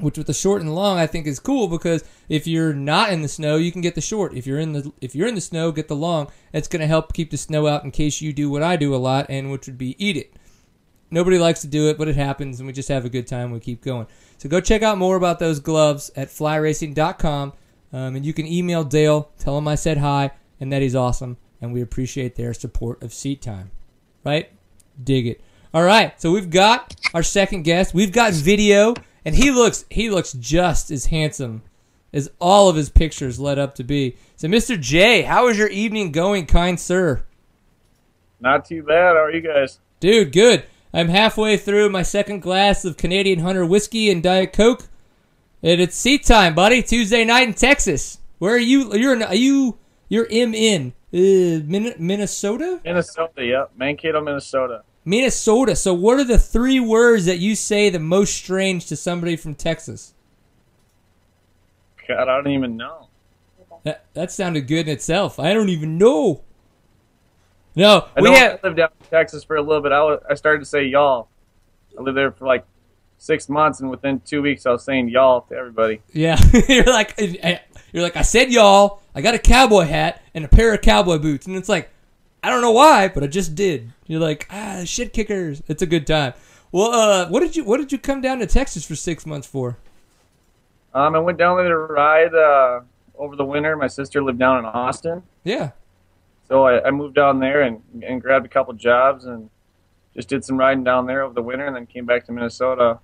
[0.00, 3.22] which with the short and long I think is cool because if you're not in
[3.22, 4.34] the snow, you can get the short.
[4.34, 6.30] If you're in the if you're in the snow, get the long.
[6.52, 8.94] It's going to help keep the snow out in case you do what I do
[8.94, 10.34] a lot, and which would be eat it.
[11.10, 13.50] Nobody likes to do it, but it happens, and we just have a good time.
[13.50, 14.06] We keep going.
[14.38, 17.52] So go check out more about those gloves at flyracing.com,
[17.92, 21.36] um, and you can email Dale, tell him I said hi, and that he's awesome,
[21.60, 23.70] and we appreciate their support of Seat Time.
[24.24, 24.50] Right?
[25.02, 25.40] Dig it.
[25.72, 27.94] All right, so we've got our second guest.
[27.94, 28.94] We've got video,
[29.24, 31.62] and he looks he looks just as handsome
[32.12, 34.16] as all of his pictures led up to be.
[34.36, 34.80] So, Mr.
[34.80, 37.24] J, how is your evening going, kind sir?
[38.40, 39.16] Not too bad.
[39.16, 39.80] How are you guys?
[39.98, 40.64] Dude, good.
[40.94, 44.86] I'm halfway through my second glass of Canadian Hunter whiskey and Diet Coke,
[45.60, 46.84] and it's seat time, buddy.
[46.84, 48.18] Tuesday night in Texas.
[48.38, 48.94] Where are you?
[48.94, 49.76] You're in, are you
[50.08, 52.80] you're M in uh, Min- Minnesota.
[52.84, 53.72] Minnesota, yep.
[53.76, 54.84] Mankato, Minnesota.
[55.04, 55.74] Minnesota.
[55.74, 59.56] So, what are the three words that you say the most strange to somebody from
[59.56, 60.14] Texas?
[62.06, 63.08] God, I don't even know.
[63.82, 65.40] That that sounded good in itself.
[65.40, 66.42] I don't even know.
[67.74, 68.62] No, I we have.
[68.62, 69.92] Lived out Texas for a little bit.
[69.92, 71.28] I, I started to say y'all.
[71.96, 72.64] I lived there for like
[73.18, 76.02] six months, and within two weeks, I was saying y'all to everybody.
[76.12, 76.36] Yeah,
[76.68, 77.14] you're like
[77.92, 79.00] you're like I said, y'all.
[79.14, 81.90] I got a cowboy hat and a pair of cowboy boots, and it's like
[82.42, 83.92] I don't know why, but I just did.
[84.08, 85.62] You're like ah shit kickers.
[85.68, 86.34] It's a good time.
[86.72, 89.46] Well, uh, what did you what did you come down to Texas for six months
[89.46, 89.78] for?
[90.92, 92.80] Um, I went down there to ride uh,
[93.16, 93.76] over the winter.
[93.76, 95.70] My sister lived down in Austin, Yeah,
[96.48, 99.50] so I, I moved down there and, and grabbed a couple jobs and
[100.14, 102.98] just did some riding down there over the winter, and then came back to Minnesota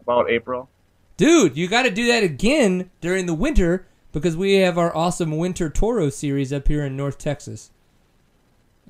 [0.00, 0.68] about April.
[1.16, 5.36] dude, you got to do that again during the winter because we have our awesome
[5.38, 7.70] winter Toro series up here in North Texas.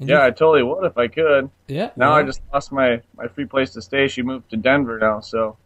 [0.01, 1.51] And Yeah, you- I totally would if I could.
[1.69, 1.91] yeah.
[1.97, 4.09] Now I just lost my, my free place to stay.
[4.09, 5.57] She moved to Denver now, so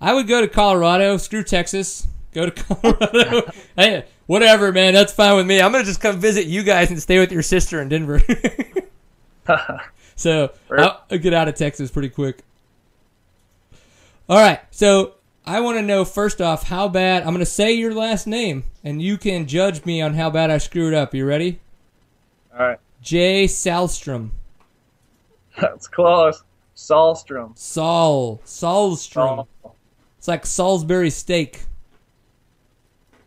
[0.00, 1.16] I would go to Colorado.
[1.18, 2.06] Screw Texas.
[2.34, 3.50] Go to Colorado.
[3.76, 4.92] hey, whatever, man.
[4.92, 5.60] That's fine with me.
[5.60, 8.20] I'm gonna just come visit you guys and stay with your sister in Denver.
[10.16, 12.42] so I'll, I'll get out of Texas pretty quick.
[14.28, 14.60] All right.
[14.70, 15.14] So
[15.46, 17.22] I want to know first off how bad.
[17.22, 20.58] I'm gonna say your last name, and you can judge me on how bad I
[20.58, 21.14] screwed up.
[21.14, 21.60] You ready?
[22.52, 24.30] all right, Jay Sallstrom.
[25.60, 26.42] that's close.
[26.76, 27.56] Sallstrom.
[27.56, 28.40] Saul.
[28.44, 29.46] Sallstrom.
[29.62, 29.76] Sal-
[30.18, 31.62] It's like Salisbury steak.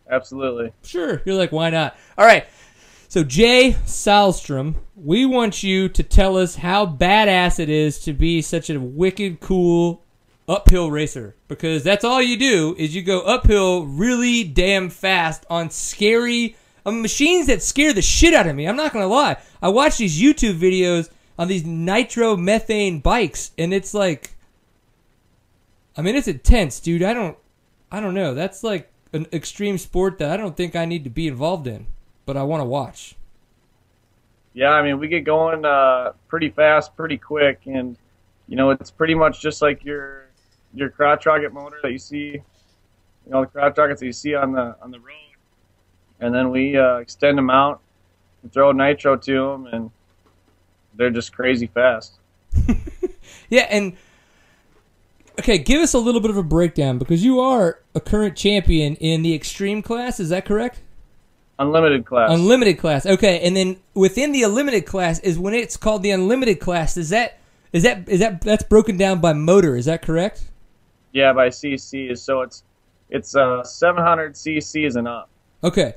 [0.09, 0.73] Absolutely.
[0.83, 1.21] Sure.
[1.25, 1.97] You're like, why not?
[2.17, 2.47] All right.
[3.09, 8.41] So, Jay Sallstrom, we want you to tell us how badass it is to be
[8.41, 10.03] such a wicked cool
[10.47, 15.69] uphill racer because that's all you do is you go uphill really damn fast on
[15.69, 16.55] scary
[16.85, 18.65] machines that scare the shit out of me.
[18.67, 19.37] I'm not going to lie.
[19.61, 24.35] I watch these YouTube videos on these nitromethane bikes and it's like
[25.97, 27.03] I mean it's intense, dude.
[27.03, 27.37] I don't
[27.91, 28.33] I don't know.
[28.33, 31.87] That's like an extreme sport that I don't think I need to be involved in,
[32.25, 33.15] but I want to watch.
[34.53, 37.97] Yeah, I mean, we get going uh, pretty fast, pretty quick, and
[38.47, 40.27] you know, it's pretty much just like your
[40.73, 42.31] your crotch rocket motor that you see,
[43.25, 45.35] you know, the crotch rockets that you see on the on the road,
[46.19, 47.81] and then we uh, extend them out,
[48.41, 49.91] and throw nitro to them, and
[50.95, 52.13] they're just crazy fast.
[53.49, 53.97] Yeah, and
[55.39, 58.95] okay, give us a little bit of a breakdown because you are a current champion
[58.95, 60.19] in the extreme class.
[60.19, 60.81] Is that correct?
[61.59, 62.31] Unlimited class.
[62.31, 63.05] Unlimited class.
[63.05, 66.97] Okay, and then within the unlimited class is when it's called the unlimited class.
[66.97, 67.39] Is that
[67.71, 69.75] is that is that that's broken down by motor?
[69.75, 70.43] Is that correct?
[71.17, 72.63] yeah, by CCs, so it's
[73.09, 75.29] it's uh, 700 CCs and up.
[75.63, 75.95] Okay.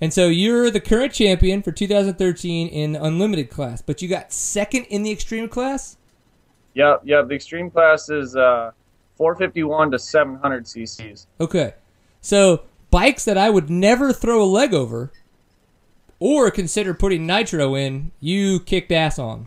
[0.00, 4.84] And so you're the current champion for 2013 in unlimited class, but you got second
[4.84, 5.96] in the extreme class?
[6.74, 7.28] Yep, yep.
[7.28, 8.72] The extreme class is uh,
[9.16, 11.26] 451 to 700 CCs.
[11.40, 11.74] Okay.
[12.20, 15.12] So bikes that I would never throw a leg over
[16.18, 19.46] or consider putting nitro in, you kicked ass on.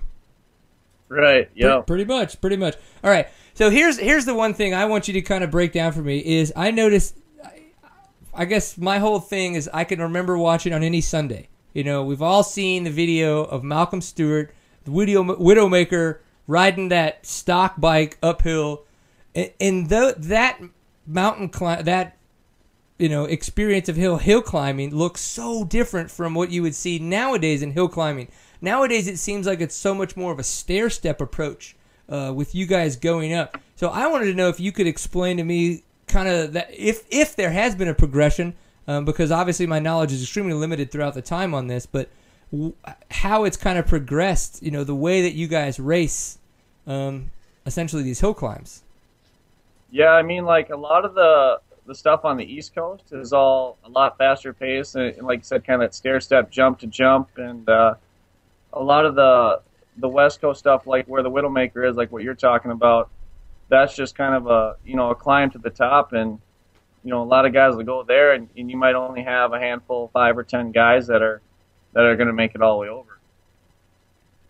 [1.07, 1.49] Right.
[1.55, 1.81] Yeah.
[1.85, 2.75] pretty much, pretty much.
[3.03, 3.27] All right.
[3.53, 6.01] So here's here's the one thing I want you to kind of break down for
[6.01, 7.15] me is I noticed.
[7.43, 7.61] I-
[8.37, 11.47] I guess my whole thing is I can remember watching on any Sunday.
[11.73, 14.53] You know, we've all seen the video of Malcolm Stewart,
[14.83, 18.83] the widow, Widowmaker, riding that stock bike uphill,
[19.35, 20.61] and, that
[21.05, 22.17] mountain climb, that
[22.97, 26.99] you know experience of hill hill climbing looks so different from what you would see
[26.99, 28.29] nowadays in hill climbing.
[28.61, 31.75] Nowadays, it seems like it's so much more of a stair step approach
[32.09, 33.57] uh, with you guys going up.
[33.75, 37.03] So I wanted to know if you could explain to me kind of that if
[37.09, 38.53] if there has been a progression,
[38.87, 42.09] um, because obviously my knowledge is extremely limited throughout the time on this, but
[42.51, 42.73] w-
[43.11, 44.63] how it's kind of progressed.
[44.63, 46.37] You know, the way that you guys race,
[46.87, 47.31] um,
[47.65, 48.83] essentially these hill climbs.
[49.95, 53.31] Yeah, I mean, like a lot of the the stuff on the East Coast is
[53.31, 56.51] all a lot faster pace, and, and like you said, kind of that stair step,
[56.51, 57.93] jump to jump, and uh,
[58.73, 59.61] a lot of the
[59.95, 63.09] the West Coast stuff, like where the Widowmaker is, like what you're talking about,
[63.69, 66.41] that's just kind of a you know a climb to the top, and
[67.05, 69.53] you know a lot of guys will go there, and, and you might only have
[69.53, 71.39] a handful, five or ten guys that are
[71.93, 73.17] that are going to make it all the way over.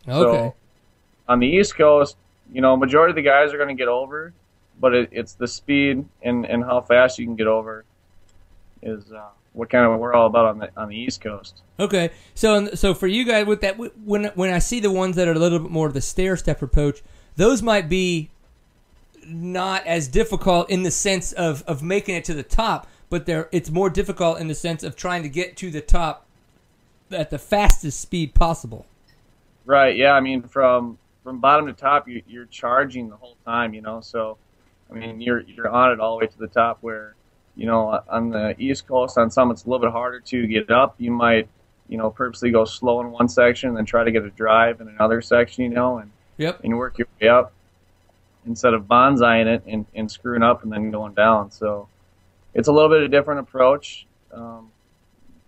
[0.08, 0.48] Okay.
[0.48, 0.56] So
[1.30, 2.18] on the East Coast,
[2.52, 4.34] you know, majority of the guys are going to get over,
[4.80, 7.86] but it, it's the speed and, and how fast you can get over
[8.82, 11.62] is uh, what kind of we're all about on the on the East Coast.
[11.80, 15.28] Okay, so so for you guys with that, when when I see the ones that
[15.28, 17.02] are a little bit more of the stair step approach,
[17.36, 18.30] those might be
[19.26, 23.50] not as difficult in the sense of of making it to the top, but they're
[23.52, 26.26] it's more difficult in the sense of trying to get to the top
[27.12, 28.86] at the fastest speed possible.
[29.66, 29.96] Right?
[29.96, 30.12] Yeah.
[30.12, 33.74] I mean, from from bottom to top, you, you're charging the whole time.
[33.74, 34.38] You know, so
[34.90, 36.80] I mean, you're you're on it all the way to the top.
[36.82, 37.16] Where
[37.56, 40.70] you know, on the East Coast, on some it's a little bit harder to get
[40.70, 40.96] up.
[40.98, 41.48] You might
[41.88, 44.82] you know purposely go slow in one section and then try to get a drive
[44.82, 45.64] in another section.
[45.64, 46.62] You know, and Yep.
[46.64, 47.54] and work your way up
[48.46, 51.50] instead of bonsaiing it and, and screwing up and then going down.
[51.50, 51.88] So
[52.54, 54.72] it's a little bit of a different approach, um,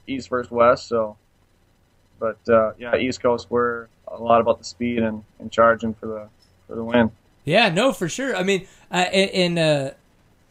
[0.07, 0.87] east versus west.
[0.87, 1.17] So,
[2.19, 6.07] but uh, yeah, East Coast we're a lot about the speed and, and charging for
[6.07, 6.29] the
[6.67, 7.11] for the win.
[7.47, 8.35] Yeah, no, for sure.
[8.35, 9.91] I mean, uh, and, uh,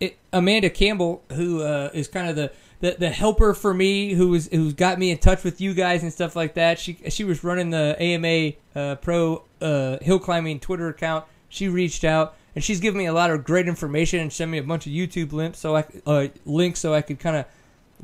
[0.01, 4.29] it, Amanda Campbell, who uh, is kind of the, the, the helper for me, who
[4.29, 6.79] was who's got me in touch with you guys and stuff like that.
[6.79, 11.25] She she was running the AMA uh, Pro uh, Hill Climbing Twitter account.
[11.49, 14.59] She reached out and she's given me a lot of great information and sent me
[14.59, 17.47] a bunch of YouTube links so I uh, links so I could kind of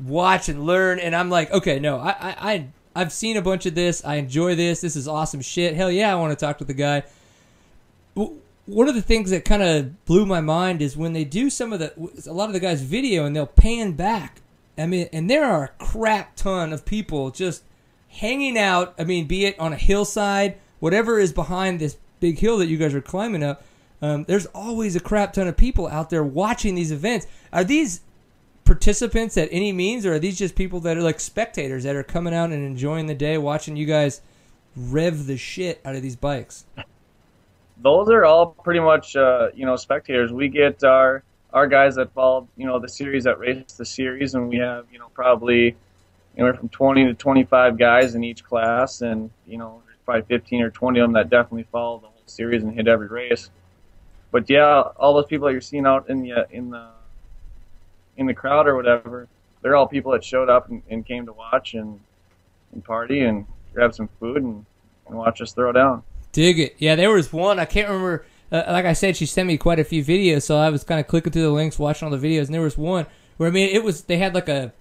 [0.03, 0.99] watch and learn.
[0.99, 4.03] And I'm like, okay, no, I, I I've seen a bunch of this.
[4.03, 4.81] I enjoy this.
[4.81, 5.75] This is awesome shit.
[5.75, 7.03] Hell yeah, I want to talk to the guy
[8.65, 11.73] one of the things that kind of blew my mind is when they do some
[11.73, 11.93] of the
[12.27, 14.41] a lot of the guys video and they'll pan back.
[14.77, 17.63] I mean and there are a crap ton of people just
[18.09, 22.59] hanging out i mean be it on a hillside whatever is behind this big hill
[22.59, 23.63] that you guys are climbing up
[24.03, 27.25] um, there's always a crap ton of people out there watching these events.
[27.53, 28.01] Are these
[28.65, 32.03] participants at any means or are these just people that are like spectators that are
[32.03, 34.19] coming out and enjoying the day watching you guys
[34.75, 36.65] rev the shit out of these bikes
[37.83, 40.31] Those are all pretty much uh, you know spectators.
[40.31, 41.21] We get our
[41.51, 44.85] our guys that follow you know the series that race the series, and we have
[44.91, 45.75] you know probably
[46.35, 50.69] anywhere from 20 to 25 guys in each class, and you know probably 15 or
[50.69, 53.49] 20 of them that definitely follow the whole series and hit every race.
[54.31, 56.87] But yeah, all those people that you're seeing out in the in the
[58.15, 59.27] in the crowd or whatever,
[59.61, 61.99] they're all people that showed up and, and came to watch and
[62.71, 64.65] and party and grab some food and,
[65.07, 66.01] and watch us throw down.
[66.33, 66.75] Dig it.
[66.77, 67.59] Yeah, there was one.
[67.59, 68.25] I can't remember.
[68.51, 70.99] Uh, like I said, she sent me quite a few videos, so I was kind
[70.99, 73.07] of clicking through the links, watching all the videos, and there was one
[73.37, 74.73] where I mean, it was they had like a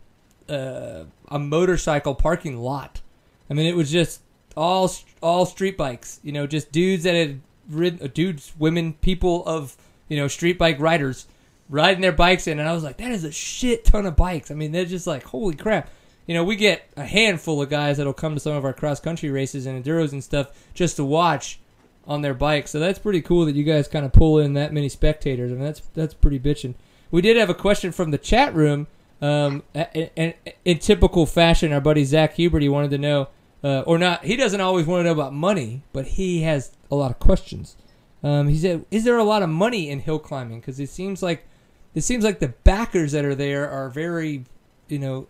[0.49, 3.01] uh, a motorcycle parking lot.
[3.49, 4.23] I mean, it was just
[4.57, 4.91] all
[5.23, 6.21] all street bikes.
[6.23, 9.77] You know, just dudes that had ridden, uh, dudes, women, people of
[10.09, 11.27] you know street bike riders
[11.69, 14.51] riding their bikes in, and I was like, that is a shit ton of bikes.
[14.51, 15.89] I mean, they're just like, holy crap.
[16.27, 19.01] You know, we get a handful of guys that'll come to some of our cross
[19.01, 21.59] country races and enduros and stuff just to watch
[22.07, 22.69] on their bike.
[22.69, 25.51] So that's pretty cool that you guys kind of pull in that many spectators.
[25.51, 26.75] I mean, that's that's pretty bitching.
[27.11, 28.87] We did have a question from the chat room.
[29.21, 33.29] Um, and in typical fashion, our buddy Zach Hubert, he wanted to know,
[33.63, 36.97] uh, or not, he doesn't always want to know about money, but he has a
[36.97, 37.77] lot of questions.
[38.25, 40.59] Um, he said, "Is there a lot of money in hill climbing?
[40.59, 41.47] Because it seems like
[41.95, 44.45] it seems like the backers that are there are very,
[44.89, 45.29] you know,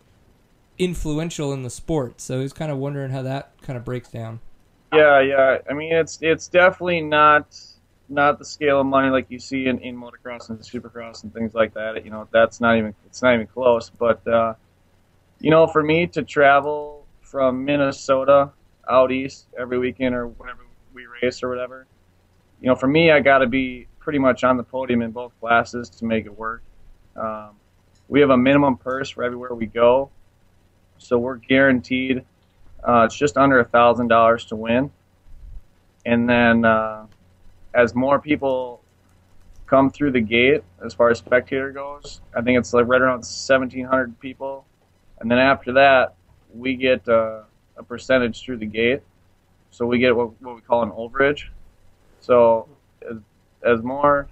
[0.78, 2.20] influential in the sport.
[2.20, 4.40] So he's kind of wondering how that kind of breaks down.
[4.92, 5.58] Yeah, yeah.
[5.68, 7.58] I mean, it's it's definitely not
[8.08, 11.54] not the scale of money like you see in, in motocross and supercross and things
[11.54, 12.04] like that.
[12.04, 13.90] You know, that's not even it's not even close.
[13.90, 14.54] But uh,
[15.40, 18.50] you know, for me to travel from Minnesota
[18.88, 20.60] out east every weekend or whenever
[20.94, 21.86] we race or whatever.
[22.60, 25.32] You know, for me, I got to be pretty much on the podium in both
[25.40, 26.62] classes to make it work.
[27.16, 27.50] Um,
[28.08, 30.10] we have a minimum purse for everywhere we go,
[31.03, 32.24] so we're guaranteed.
[32.82, 34.90] Uh, it's just under a thousand dollars to win,
[36.05, 37.07] and then uh,
[37.74, 38.80] as more people
[39.66, 43.24] come through the gate, as far as spectator goes, I think it's like right around
[43.24, 44.64] seventeen hundred people,
[45.20, 46.14] and then after that,
[46.55, 47.42] we get uh,
[47.76, 49.00] a percentage through the gate,
[49.70, 51.44] so we get what, what we call an overage.
[52.20, 52.68] So
[53.09, 53.16] as,
[53.62, 54.28] as more,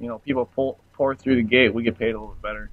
[0.00, 2.70] you know, people pull, pour through the gate, we get paid a little bit better.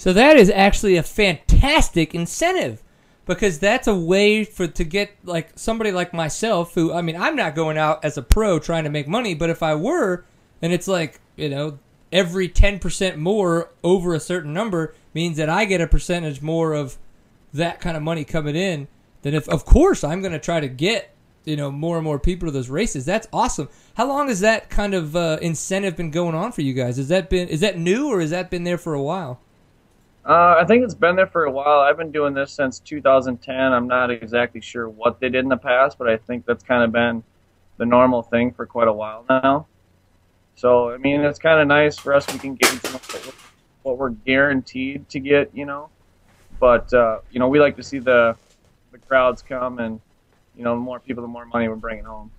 [0.00, 2.82] So that is actually a fantastic incentive
[3.26, 7.36] because that's a way for to get like somebody like myself who I mean I'm
[7.36, 10.24] not going out as a pro trying to make money, but if I were,
[10.62, 11.78] and it's like you know
[12.10, 16.72] every ten percent more over a certain number means that I get a percentage more
[16.72, 16.96] of
[17.52, 18.88] that kind of money coming in.
[19.20, 22.18] Then if of course I'm going to try to get you know more and more
[22.18, 23.04] people to those races.
[23.04, 23.68] That's awesome.
[23.98, 26.96] How long has that kind of uh, incentive been going on for you guys?
[26.96, 29.40] Has that been is that new or has that been there for a while?
[30.24, 31.80] Uh, I think it's been there for a while.
[31.80, 33.56] I've been doing this since 2010.
[33.56, 36.82] I'm not exactly sure what they did in the past, but I think that's kind
[36.82, 37.22] of been
[37.78, 39.66] the normal thing for quite a while now.
[40.56, 42.30] So, I mean, it's kind of nice for us.
[42.30, 42.70] We can get
[43.82, 45.88] what we're guaranteed to get, you know.
[46.58, 48.36] But, uh, you know, we like to see the,
[48.92, 49.98] the crowds come and,
[50.54, 52.30] you know, the more people, the more money we're bringing home.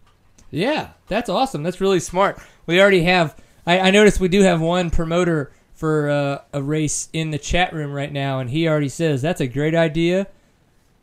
[0.51, 1.63] Yeah, that's awesome.
[1.63, 2.37] That's really smart.
[2.67, 5.51] We already have, I, I noticed we do have one promoter
[5.81, 9.41] for uh, a race in the chat room right now, and he already says that's
[9.41, 10.27] a great idea.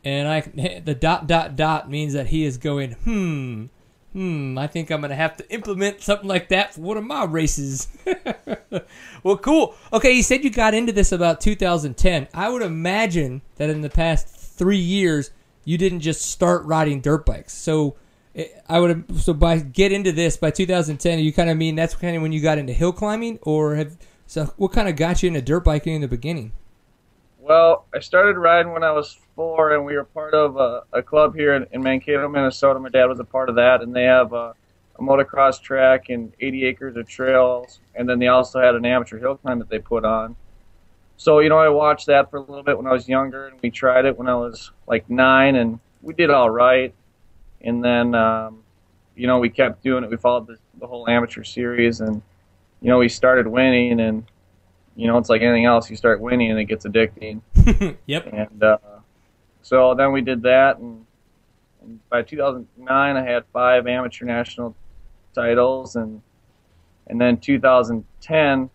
[0.05, 0.39] And I,
[0.85, 3.65] the dot dot dot means that he is going, hmm,
[4.13, 4.57] hmm.
[4.57, 7.89] I think I'm gonna have to implement something like that for one of my races.
[9.23, 9.75] well, cool.
[9.91, 12.29] Okay, you said you got into this about 2010.
[12.33, 15.31] I would imagine that in the past three years
[15.65, 17.51] you didn't just start riding dirt bikes.
[17.51, 17.97] So
[18.33, 21.19] eh, I would so by get into this by 2010.
[21.19, 23.97] You kind of mean that's kind of when you got into hill climbing, or have
[24.29, 26.51] so, what kind of got you into dirt biking in the beginning?
[27.39, 31.01] Well, I started riding when I was four, and we were part of a, a
[31.01, 32.79] club here in, in, Mankato, Minnesota.
[32.79, 34.53] My dad was a part of that, and they have a,
[34.99, 39.17] a motocross track and 80 acres of trails, and then they also had an amateur
[39.17, 40.35] hill climb that they put on.
[41.17, 43.59] So, you know, I watched that for a little bit when I was younger, and
[43.63, 46.93] we tried it when I was like nine, and we did all right.
[47.61, 48.61] And then, um,
[49.15, 50.11] you know, we kept doing it.
[50.11, 52.21] We followed the, the whole amateur series, and
[52.81, 54.25] you know, we started winning, and
[54.95, 55.89] you know, it's like anything else.
[55.89, 57.41] You start winning, and it gets addicting.
[58.05, 58.27] yep.
[58.31, 58.77] And uh,
[59.61, 61.05] so then we did that, and,
[61.81, 64.75] and by 2009, I had five amateur national
[65.33, 66.21] titles, and
[67.07, 68.69] and then 2010,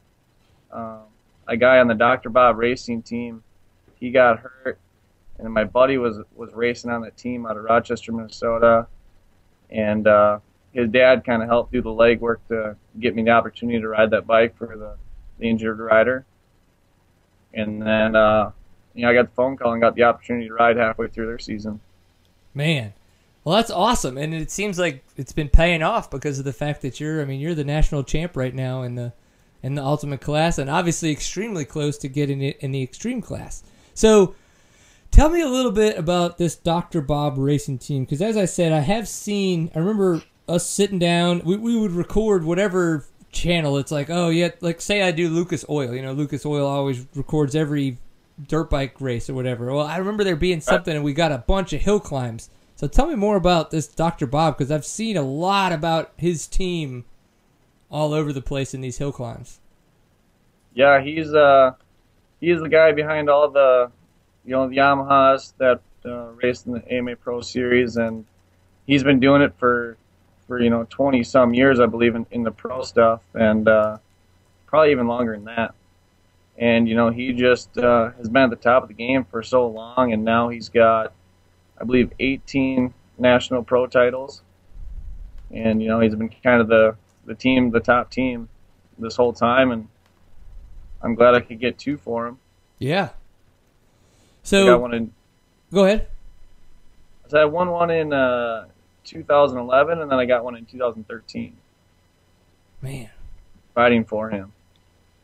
[0.72, 0.98] um,
[1.46, 2.30] a guy on the Dr.
[2.30, 3.42] Bob racing team,
[4.00, 4.78] he got hurt,
[5.38, 8.86] and my buddy was was racing on the team out of Rochester, Minnesota,
[9.70, 10.38] and uh,
[10.74, 14.10] his dad kind of helped do the legwork to get me the opportunity to ride
[14.10, 14.96] that bike for the,
[15.38, 16.26] the injured rider.
[17.54, 18.50] And then, uh,
[18.92, 21.26] you know, I got the phone call and got the opportunity to ride halfway through
[21.26, 21.80] their season.
[22.52, 22.92] Man,
[23.44, 26.82] well, that's awesome, and it seems like it's been paying off because of the fact
[26.82, 27.20] that you're.
[27.20, 29.12] I mean, you're the national champ right now in the
[29.62, 33.62] in the ultimate class, and obviously extremely close to getting it in the extreme class.
[33.92, 34.34] So,
[35.10, 37.02] tell me a little bit about this Dr.
[37.02, 39.70] Bob racing team, because as I said, I have seen.
[39.74, 43.76] I remember us sitting down, we, we would record whatever channel.
[43.76, 45.94] It's like, oh yeah, like say I do Lucas Oil.
[45.94, 47.98] You know, Lucas Oil always records every
[48.48, 49.72] dirt bike race or whatever.
[49.72, 52.50] Well, I remember there being something, and we got a bunch of hill climbs.
[52.76, 54.26] So tell me more about this Dr.
[54.26, 57.04] Bob because I've seen a lot about his team
[57.90, 59.60] all over the place in these hill climbs.
[60.74, 61.72] Yeah, he's uh
[62.40, 63.90] he's the guy behind all the
[64.44, 68.24] you know the Yamahas that uh, race in the AMA Pro Series, and
[68.86, 69.96] he's been doing it for
[70.46, 73.98] for you know 20 some years, I believe, in, in the pro stuff, and uh,
[74.66, 75.74] probably even longer than that.
[76.56, 79.42] And you know, he just uh, has been at the top of the game for
[79.42, 81.12] so long, and now he's got,
[81.80, 84.42] I believe, 18 national pro titles.
[85.50, 88.48] And you know, he's been kind of the the team, the top team,
[88.98, 89.88] this whole time, and
[91.02, 92.38] I'm glad I could get two for him.
[92.78, 93.10] Yeah.
[94.42, 95.12] So I one.
[95.72, 96.08] Go ahead.
[97.28, 98.66] So I won one in uh,
[99.04, 101.56] 2011, and then I got one in 2013.
[102.82, 103.10] Man,
[103.74, 104.52] fighting for him.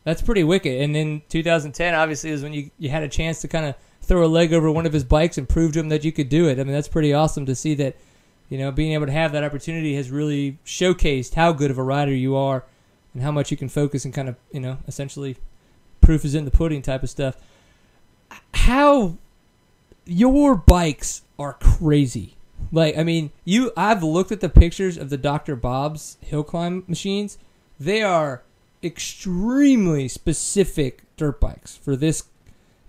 [0.03, 0.81] That's pretty wicked.
[0.81, 4.25] And then 2010, obviously, is when you you had a chance to kind of throw
[4.25, 6.47] a leg over one of his bikes and prove to him that you could do
[6.47, 6.59] it.
[6.59, 7.95] I mean, that's pretty awesome to see that.
[8.49, 11.83] You know, being able to have that opportunity has really showcased how good of a
[11.83, 12.65] rider you are,
[13.13, 15.37] and how much you can focus and kind of you know essentially
[16.01, 17.37] proof is in the pudding type of stuff.
[18.53, 19.17] How
[20.05, 22.35] your bikes are crazy.
[22.71, 23.71] Like, I mean, you.
[23.75, 25.55] I've looked at the pictures of the Dr.
[25.55, 27.37] Bob's hill climb machines.
[27.79, 28.43] They are
[28.83, 32.23] extremely specific dirt bikes for this,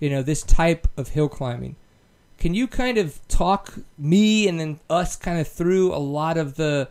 [0.00, 1.76] you know, this type of hill climbing.
[2.38, 6.56] Can you kind of talk me and then us kind of through a lot of
[6.56, 6.88] the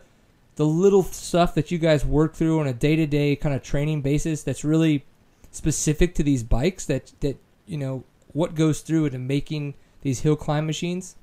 [0.56, 3.62] the little stuff that you guys work through on a day to day kind of
[3.62, 5.04] training basis that's really
[5.50, 10.36] specific to these bikes that that you know what goes through into making these hill
[10.36, 11.16] climb machines?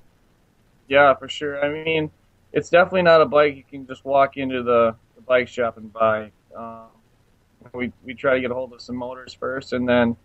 [0.89, 1.63] Yeah, for sure.
[1.63, 2.11] I mean,
[2.51, 5.93] it's definitely not a bike you can just walk into the, the bike shop and
[5.93, 6.31] buy.
[6.55, 6.87] Um,
[7.73, 10.17] we we try to get a hold of some motors first, and then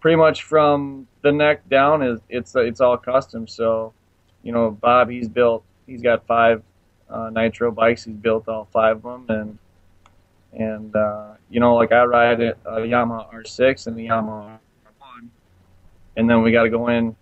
[0.00, 3.48] pretty much from the neck down is it's it's all custom.
[3.48, 3.94] So,
[4.42, 6.62] you know, Bob he's built he's got five
[7.08, 8.04] uh, nitro bikes.
[8.04, 9.58] He's built all five of them,
[10.52, 14.58] and and uh, you know, like I ride a, a Yamaha R6 and the Yamaha
[14.84, 15.28] R1,
[16.18, 17.16] and then we got to go in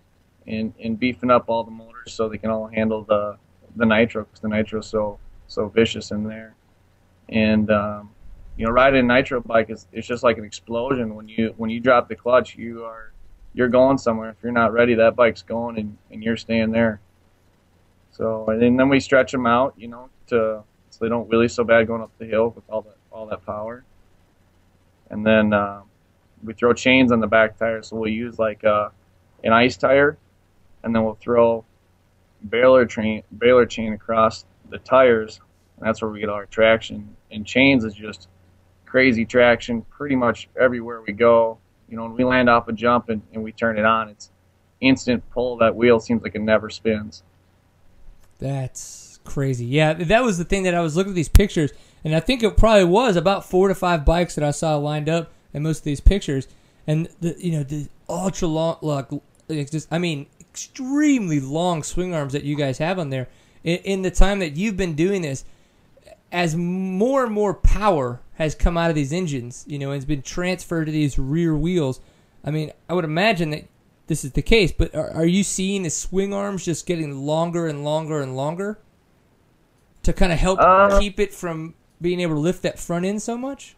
[0.47, 3.37] and and beefing up all the motors so they can all handle the
[3.75, 6.55] the nitro because the nitro's so so vicious in there,
[7.29, 8.09] and um,
[8.57, 11.15] you know, riding a nitro bike is it's just like an explosion.
[11.15, 13.11] When you when you drop the clutch, you are
[13.53, 14.31] you're going somewhere.
[14.31, 16.99] If you're not ready, that bike's going and, and you're staying there.
[18.11, 21.63] So and then we stretch them out, you know, to so they don't wheelie so
[21.63, 23.85] bad going up the hill with all that all that power.
[25.09, 25.81] And then uh,
[26.43, 28.89] we throw chains on the back tire, so we'll use like uh,
[29.43, 30.17] an ice tire,
[30.87, 31.63] and then we'll throw
[32.49, 35.39] baler chain baler chain across the tires,
[35.77, 37.15] and that's where we get our traction.
[37.29, 38.27] And chains is just
[38.85, 41.57] crazy traction pretty much everywhere we go.
[41.89, 44.31] You know, when we land off a jump and, and we turn it on, it's
[44.81, 45.57] instant pull.
[45.57, 47.23] That wheel seems like it never spins.
[48.39, 49.65] That's crazy.
[49.65, 51.71] Yeah, that was the thing that I was looking at these pictures,
[52.03, 55.09] and I think it probably was about four to five bikes that I saw lined
[55.09, 56.47] up in most of these pictures,
[56.85, 59.09] and the you know the ultra long, like
[59.71, 60.27] just I mean
[60.57, 63.27] extremely long swing arms that you guys have on there.
[63.63, 65.45] In, in the time that you've been doing this,
[66.31, 70.05] as more and more power has come out of these engines, you know, and has
[70.05, 71.99] been transferred to these rear wheels.
[72.43, 73.67] I mean, I would imagine that
[74.07, 77.67] this is the case, but are, are you seeing the swing arms just getting longer
[77.67, 78.79] and longer and longer
[80.03, 83.21] to kind of help Uh, keep it from being able to lift that front end
[83.21, 83.75] so much?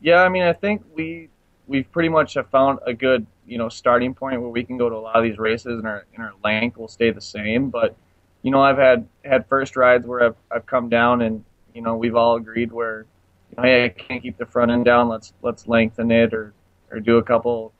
[0.00, 1.30] Yeah, I mean, I think we
[1.66, 4.88] we've pretty much have found a good you know starting point where we can go
[4.88, 7.68] to a lot of these races and our and our length will stay the same.
[7.68, 7.96] But
[8.42, 11.44] you know, I've had had first rides where I've I've come down and
[11.74, 13.06] you know we've all agreed where
[13.50, 15.08] you know, hey I can't keep the front end down.
[15.08, 16.54] Let's let's lengthen it or
[16.92, 17.72] or do a couple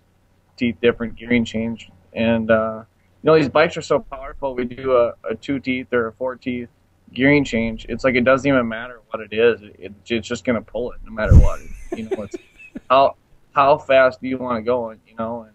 [0.57, 1.89] teeth different gearing change.
[2.13, 2.83] And uh,
[3.23, 4.57] you know these bikes are so powerful.
[4.57, 6.69] We do a, a two teeth or a four teeth
[7.15, 7.87] gearing change.
[7.89, 9.63] It's like it doesn't even matter what it is.
[9.79, 11.61] It, it's just gonna pull it no matter what.
[11.95, 12.37] You know, it's
[12.91, 13.15] how
[13.53, 14.91] how fast do you want to go?
[14.91, 15.53] You know, and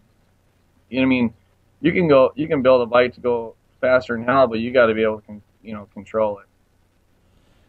[0.90, 1.34] you know, what I mean,
[1.82, 4.72] you can go, you can build a bike to go faster than hell, but you
[4.72, 6.46] got to be able to, you know, control it.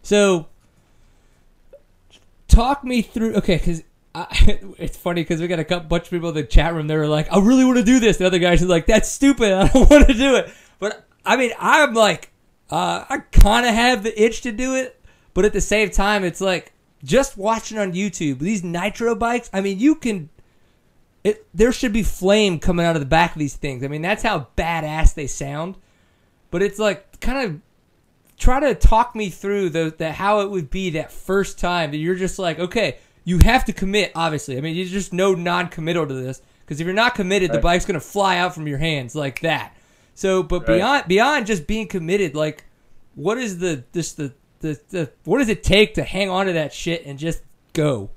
[0.02, 0.46] So,
[2.48, 3.34] talk me through.
[3.34, 3.82] Okay, because
[4.78, 6.86] it's funny because we got a bunch of people in the chat room.
[6.86, 9.08] They were like, "I really want to do this." The other guys are like, "That's
[9.08, 9.52] stupid.
[9.52, 12.30] I don't want to do it." But I mean, I'm like,
[12.70, 15.00] uh, I kind of have the itch to do it,
[15.34, 16.72] but at the same time, it's like
[17.04, 19.50] just watching on YouTube these nitro bikes.
[19.52, 20.30] I mean, you can.
[21.26, 23.82] It, there should be flame coming out of the back of these things.
[23.82, 25.74] I mean, that's how badass they sound.
[26.52, 27.60] But it's like kind of
[28.38, 31.96] try to talk me through the, the how it would be that first time that
[31.96, 34.12] you're just like, okay, you have to commit.
[34.14, 37.58] Obviously, I mean, there's just no non-committal to this because if you're not committed, the
[37.58, 39.76] bike's gonna fly out from your hands like that.
[40.14, 40.76] So, but Right.
[40.76, 42.62] beyond beyond just being committed, like,
[43.16, 46.52] what is the this the, the the what does it take to hang on to
[46.52, 48.10] that shit and just go?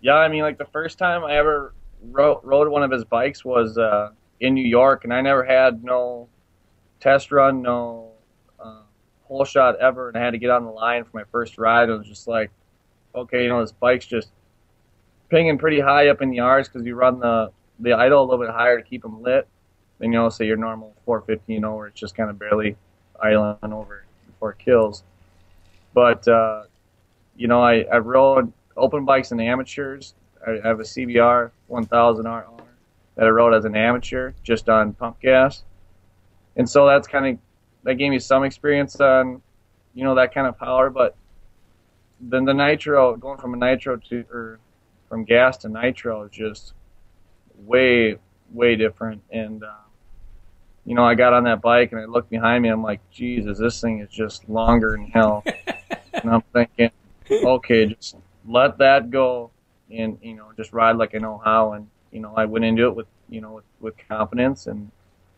[0.00, 3.44] Yeah, I mean, like the first time I ever rode, rode one of his bikes
[3.44, 6.28] was uh, in New York, and I never had no
[7.00, 8.12] test run, no
[8.58, 8.80] uh,
[9.24, 11.88] whole shot ever, and I had to get on the line for my first ride.
[11.88, 12.50] It was just like,
[13.14, 14.30] okay, you know, this bike's just
[15.28, 18.44] pinging pretty high up in the R's because you run the the idle a little
[18.44, 19.48] bit higher to keep them lit.
[19.98, 22.76] Then you know, say your normal 415 over, it's just kind of barely
[23.20, 25.02] idling over before it kills.
[25.92, 26.64] But uh,
[27.36, 30.14] you know, I, I rode open bikes and amateurs.
[30.46, 32.60] I, have a CBR 1000RR
[33.16, 35.64] that I rode as an amateur just on pump gas,
[36.56, 37.38] and so that's kind of
[37.82, 39.42] that gave me some experience on
[39.94, 40.90] you know that kind of power.
[40.90, 41.14] But
[42.20, 44.60] then the nitro, going from a nitro to or
[45.08, 46.74] from gas to nitro, is just
[47.58, 48.16] way
[48.52, 49.22] way different.
[49.30, 49.72] And uh,
[50.84, 52.68] you know, I got on that bike and I looked behind me.
[52.68, 55.44] I'm like, Jesus, this thing is just longer than hell.
[56.12, 56.90] and I'm thinking,
[57.30, 58.16] okay, just
[58.46, 59.50] let that go
[59.90, 62.86] and you know just ride like I know how and you know I went into
[62.86, 64.90] it with you know with, with confidence and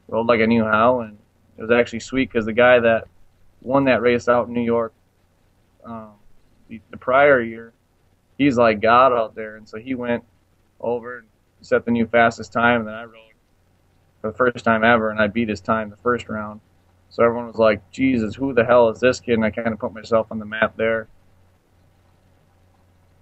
[0.09, 1.19] rode like I knew how, and
[1.57, 3.09] it was actually sweet because the guy that
[3.61, 4.93] won that race out in New York
[5.85, 6.13] um,
[6.69, 7.73] the, the prior year,
[8.39, 10.25] he's like God out there, and so he went
[10.81, 11.29] over and
[11.61, 13.33] set the new fastest time, and then I rode
[14.21, 16.61] for the first time ever, and I beat his time the first round.
[17.11, 19.35] So everyone was like, Jesus, who the hell is this kid?
[19.35, 21.09] And I kind of put myself on the map there.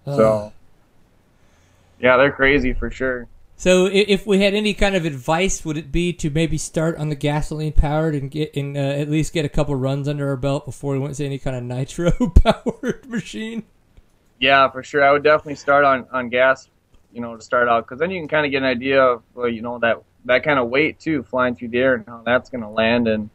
[0.05, 0.53] So,
[2.01, 3.29] yeah, they're crazy for sure.
[3.57, 7.11] So if we had any kind of advice, would it be to maybe start on
[7.11, 10.37] the gasoline powered and get and uh, at least get a couple runs under our
[10.39, 13.65] belt before we went to any kind of nitro powered machine?
[14.39, 15.05] Yeah, for sure.
[15.05, 16.71] I would definitely start on, on gas,
[17.13, 19.23] you know, to start out, because then you can kind of get an idea of,
[19.35, 22.23] well, you know, that that kind of weight too, flying through the air, and how
[22.25, 23.29] that's going to land, and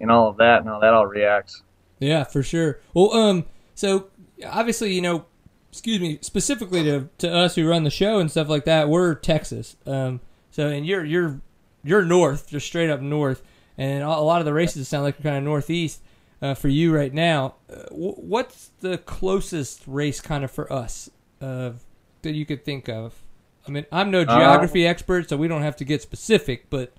[0.00, 1.62] and all of that, and how that all reacts.
[1.98, 2.80] Yeah, for sure.
[2.92, 4.08] Well, um, so
[4.46, 5.24] obviously, you know,
[5.72, 9.14] excuse me, specifically to to us who run the show and stuff like that, we're
[9.14, 9.76] Texas.
[9.86, 10.20] Um,
[10.50, 11.40] so and you're you're
[11.82, 13.42] you're north, just straight up north,
[13.76, 16.02] and a lot of the races sound like you're kind of northeast
[16.42, 17.54] uh, for you right now.
[17.70, 21.10] Uh, wh- what's the closest race kind of for us
[21.40, 21.72] uh,
[22.20, 23.22] that you could think of?
[23.66, 26.92] I mean, I'm no geography expert, so we don't have to get specific, but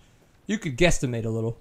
[0.48, 1.60] you could guesstimate a little.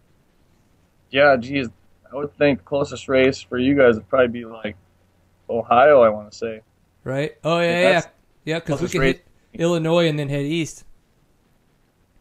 [1.10, 1.68] Yeah, geez,
[2.10, 4.76] I would think closest race for you guys would probably be like
[5.50, 6.02] Ohio.
[6.02, 6.62] I want to say.
[7.04, 7.36] Right?
[7.42, 8.02] Oh yeah, Yeah, yeah,
[8.44, 8.58] yeah.
[8.60, 9.24] Because we could hit
[9.54, 10.84] Illinois and then head east.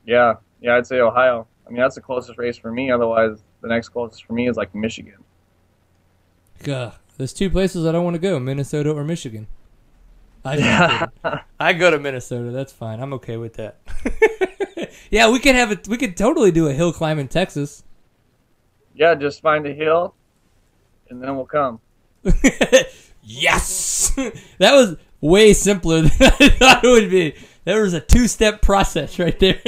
[0.06, 1.48] Yeah, yeah, I'd say Ohio.
[1.66, 2.92] I mean, that's the closest race for me.
[2.92, 5.24] Otherwise, the next closest for me is like Michigan.
[6.64, 9.48] Gah, there's two places I don't want to go: Minnesota or Michigan.
[10.44, 11.40] I kidding.
[11.60, 12.52] I go to Minnesota.
[12.52, 13.00] That's fine.
[13.00, 13.78] I'm okay with that.
[15.12, 15.88] yeah, we could have it.
[15.88, 17.84] We could totally do a hill climb in Texas.
[18.96, 20.16] Yeah, just find a hill,
[21.10, 21.80] and then we'll come.
[23.24, 24.12] yes,
[24.58, 27.36] that was way simpler than I thought it would be.
[27.64, 29.62] There was a two-step process right there.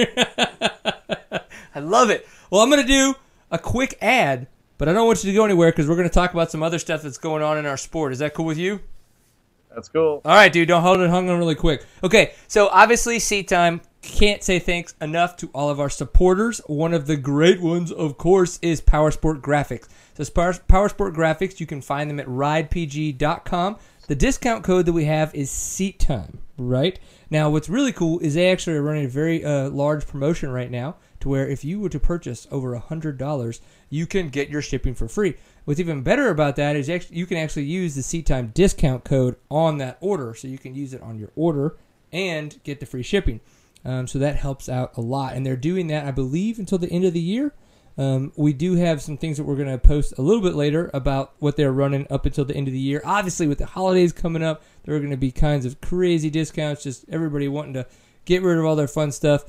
[1.75, 2.27] I love it.
[2.49, 3.15] Well, I'm gonna do
[3.51, 4.47] a quick ad,
[4.77, 6.79] but I don't want you to go anywhere because we're gonna talk about some other
[6.79, 8.11] stuff that's going on in our sport.
[8.11, 8.79] Is that cool with you?
[9.73, 10.21] That's cool.
[10.23, 11.85] All right, dude, don't hold it hung on really quick.
[12.03, 13.81] Okay, so obviously, seat time.
[14.01, 16.59] Can't say thanks enough to all of our supporters.
[16.67, 19.87] One of the great ones, of course, is Powersport Graphics.
[20.15, 23.77] So, Power- Powersport Graphics, you can find them at ridepg.com.
[24.07, 26.99] The discount code that we have is seat time, right?
[27.29, 30.69] Now, what's really cool is they actually are running a very uh, large promotion right
[30.69, 33.59] now to where if you were to purchase over a $100,
[33.89, 35.35] you can get your shipping for free.
[35.63, 39.37] What's even better about that is you can actually use the seat time discount code
[39.49, 40.33] on that order.
[40.33, 41.77] So you can use it on your order
[42.11, 43.39] and get the free shipping.
[43.85, 45.33] Um, so that helps out a lot.
[45.33, 47.53] And they're doing that, I believe, until the end of the year.
[47.97, 50.89] Um, we do have some things that we're going to post a little bit later
[50.93, 53.01] about what they're running up until the end of the year.
[53.05, 56.83] Obviously, with the holidays coming up, there are going to be kinds of crazy discounts,
[56.83, 57.85] just everybody wanting to
[58.25, 59.45] get rid of all their fun stuff.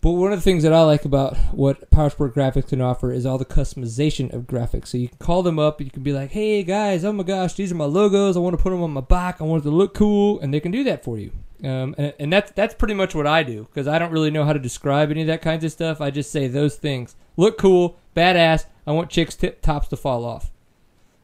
[0.00, 3.26] But one of the things that I like about what PowerSport Graphics can offer is
[3.26, 4.88] all the customization of graphics.
[4.88, 7.54] So you can call them up, you can be like, "Hey guys, oh my gosh,
[7.54, 8.36] these are my logos.
[8.36, 9.40] I want to put them on my bike.
[9.40, 11.32] I want it to look cool," and they can do that for you.
[11.64, 14.44] Um, and, and that's that's pretty much what I do because I don't really know
[14.44, 16.00] how to describe any of that kinds of stuff.
[16.00, 18.66] I just say those things look cool, badass.
[18.86, 20.50] I want chicks' tip tops to fall off.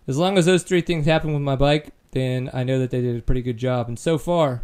[0.07, 3.01] As long as those three things happen with my bike, then I know that they
[3.01, 3.89] did a pretty good job.
[3.89, 4.63] And so far,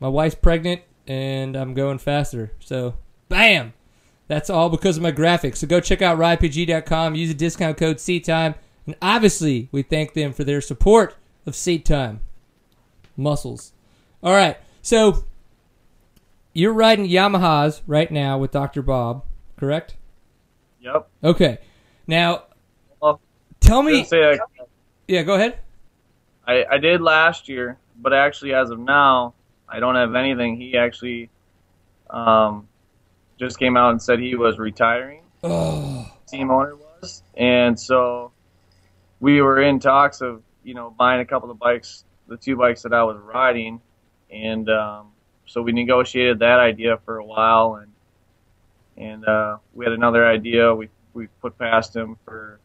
[0.00, 2.52] my wife's pregnant and I'm going faster.
[2.60, 2.94] So,
[3.28, 3.74] bam!
[4.28, 5.56] That's all because of my graphics.
[5.56, 8.54] So go check out ridepg.com, use the discount code SEATTIME,
[8.86, 12.20] and obviously we thank them for their support of Seat Time.
[13.16, 13.72] Muscles.
[14.22, 15.24] All right, so
[16.52, 18.82] you're riding Yamahas right now with Dr.
[18.82, 19.24] Bob,
[19.56, 19.96] correct?
[20.80, 21.08] Yep.
[21.24, 21.58] Okay.
[22.06, 22.44] Now,
[23.00, 23.20] Well,
[23.60, 24.06] tell me.
[24.12, 24.38] I,
[25.08, 25.58] Yeah, go ahead.
[26.46, 29.34] I, I did last year, but actually, as of now,
[29.68, 30.56] I don't have anything.
[30.56, 31.30] He actually
[32.10, 32.68] um,
[33.38, 35.22] just came out and said he was retiring.
[35.44, 38.32] Oh, Team owner was, and so
[39.20, 42.82] we were in talks of you know buying a couple of bikes, the two bikes
[42.82, 43.80] that I was riding,
[44.32, 45.12] and um,
[45.46, 47.92] so we negotiated that idea for a while, and
[48.96, 52.58] and uh, we had another idea we we put past him for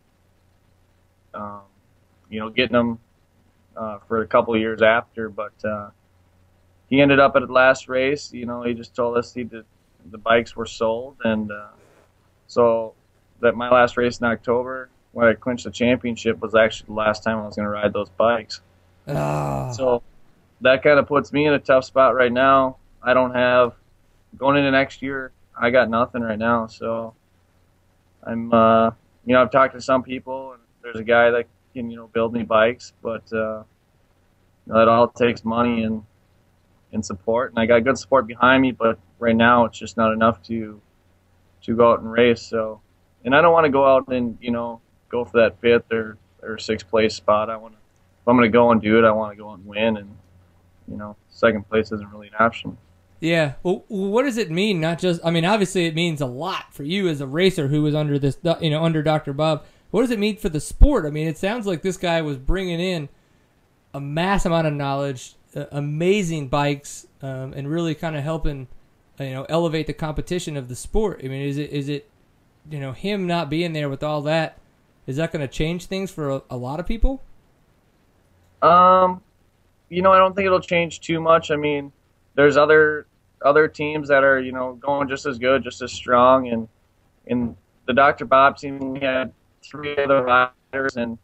[1.34, 1.62] um,
[2.30, 3.00] you know getting them
[3.76, 5.90] uh, for a couple of years after, but uh,
[6.90, 8.32] he ended up at the last race.
[8.34, 9.66] You know, he just told us he did,
[10.10, 11.68] the bikes were sold, and uh,
[12.48, 12.94] so
[13.42, 17.24] that my last race in October when I clinched the championship was actually the last
[17.24, 18.62] time I was going to ride those bikes.
[19.08, 19.72] ah.
[19.72, 20.04] So
[20.62, 22.78] that kind of puts me in a tough spot right now.
[23.02, 23.74] I don't have
[24.38, 25.32] going into next year.
[25.60, 27.16] I got nothing right now, so
[28.24, 28.92] I'm uh,
[29.26, 32.08] you know I've talked to some people and there's a guy that can you know
[32.08, 33.64] build me bikes, but uh,
[34.68, 36.04] it all takes money and
[36.94, 40.14] and support, and I got good support behind me, but right now it's just not
[40.14, 40.82] enough to
[41.64, 42.42] to go out and race.
[42.42, 42.82] So,
[43.26, 46.18] and I don't want to go out and you know go for that fifth or
[46.42, 47.50] or sixth place spot.
[47.50, 49.52] I want to if I'm going to go and do it, I want to go
[49.52, 50.18] and win, and
[50.88, 52.78] you know, second place isn't really an option.
[53.20, 53.54] Yeah.
[53.64, 54.80] Well, what does it mean?
[54.80, 55.22] Not just.
[55.24, 58.20] I mean, obviously, it means a lot for you as a racer who was under
[58.20, 59.34] this, you know, under Dr.
[59.34, 59.66] Bob.
[59.90, 61.06] What does it mean for the sport?
[61.06, 63.10] I mean, it sounds like this guy was bringing in
[63.94, 68.68] a mass amount of knowledge, uh, amazing bikes, um, and really kind of helping,
[69.20, 71.22] uh, you know, elevate the competition of the sport.
[71.24, 72.10] I mean, is it is it,
[72.70, 74.60] you know, him not being there with all that?
[75.08, 77.24] Is that going to change things for a, a lot of people?
[78.62, 79.22] Um,
[79.90, 81.52] you know, I don't think it'll change too much.
[81.52, 81.92] I mean,
[82.36, 83.08] there's other
[83.44, 86.68] other teams that are you know going just as good, just as strong, and
[87.26, 88.26] in the Dr.
[88.26, 89.34] Bob team had
[89.64, 91.18] three other riders, and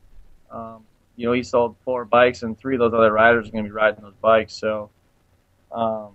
[0.51, 0.83] um,
[1.15, 3.69] you know he sold four bikes, and three of those other riders are going to
[3.69, 4.53] be riding those bikes.
[4.53, 4.89] So,
[5.71, 6.09] um,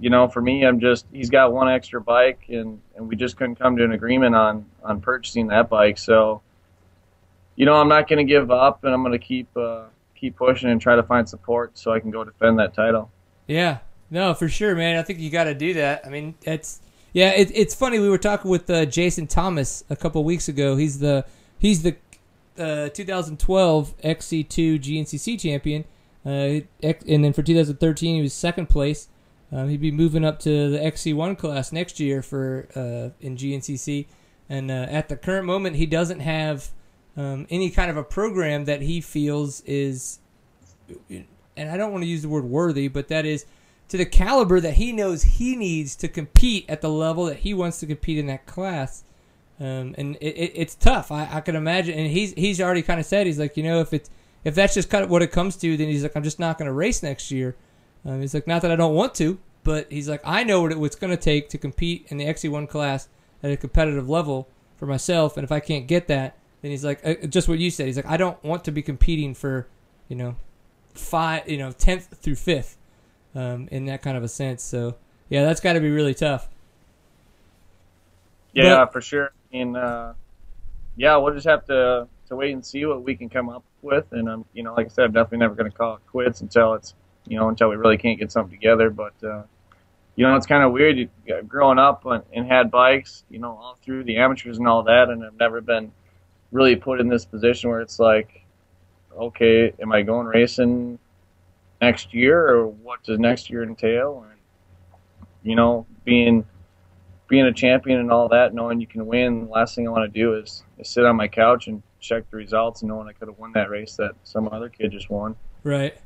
[0.00, 3.36] you know, for me, I'm just he's got one extra bike, and and we just
[3.36, 5.98] couldn't come to an agreement on on purchasing that bike.
[5.98, 6.42] So,
[7.54, 9.48] you know, I'm not going to give up, and I'm going to keep.
[9.56, 9.84] Uh,
[10.18, 13.10] keep pushing and try to find support so I can go defend that title.
[13.46, 13.78] Yeah,
[14.10, 14.96] no, for sure, man.
[14.96, 16.02] I think you got to do that.
[16.04, 16.80] I mean, it's
[17.12, 17.98] yeah, it, it's funny.
[17.98, 20.76] We were talking with uh, Jason Thomas a couple weeks ago.
[20.76, 21.24] He's the
[21.58, 21.96] he's the
[22.58, 25.84] uh, 2012 XC2 GNCC champion,
[26.26, 29.08] uh, and then for 2013 he was second place.
[29.50, 34.06] Um, he'd be moving up to the XC1 class next year for uh, in GNCC,
[34.48, 36.70] and uh, at the current moment he doesn't have
[37.18, 40.20] um, any kind of a program that he feels is,
[41.10, 43.44] and I don't want to use the word worthy, but that is
[43.88, 47.52] to the caliber that he knows he needs to compete at the level that he
[47.52, 49.02] wants to compete in that class.
[49.58, 51.10] Um, and it, it, it's tough.
[51.10, 53.80] I, I can imagine, and he's he's already kind of said he's like, you know,
[53.80, 54.08] if it's
[54.44, 56.56] if that's just kind of what it comes to, then he's like, I'm just not
[56.56, 57.56] going to race next year.
[58.04, 60.70] Um, he's like, not that I don't want to, but he's like, I know what
[60.70, 63.08] it's going to take to compete in the XC1 class
[63.42, 64.46] at a competitive level
[64.76, 67.70] for myself, and if I can't get that, then he's like, uh, just what you
[67.70, 67.86] said.
[67.86, 69.66] He's like, I don't want to be competing for,
[70.08, 70.36] you know,
[70.94, 72.76] five, you know, tenth through fifth,
[73.34, 74.62] um, in that kind of a sense.
[74.62, 74.96] So
[75.28, 76.48] yeah, that's got to be really tough.
[78.52, 79.32] Yeah, but, for sure.
[79.52, 80.14] And uh,
[80.96, 84.12] yeah, we'll just have to to wait and see what we can come up with.
[84.12, 86.40] And um, you know, like I said, I'm definitely never going to call it quits
[86.40, 86.94] until it's,
[87.26, 88.90] you know, until we really can't get something together.
[88.90, 89.42] But uh,
[90.16, 90.98] you know, it's kind of weird.
[90.98, 91.08] You,
[91.46, 95.08] growing up and, and had bikes, you know, all through the amateurs and all that,
[95.08, 95.92] and I've never been
[96.52, 98.44] really put in this position where it's like,
[99.16, 100.98] okay, am I going racing
[101.80, 104.26] next year, or what does next year entail?
[104.28, 104.40] And
[105.42, 106.44] you know, being
[107.28, 110.12] being a champion and all that, knowing you can win, the last thing I want
[110.12, 113.12] to do is, is sit on my couch and check the results and knowing I
[113.12, 115.36] could have won that race that some other kid just won.
[115.62, 115.96] Right.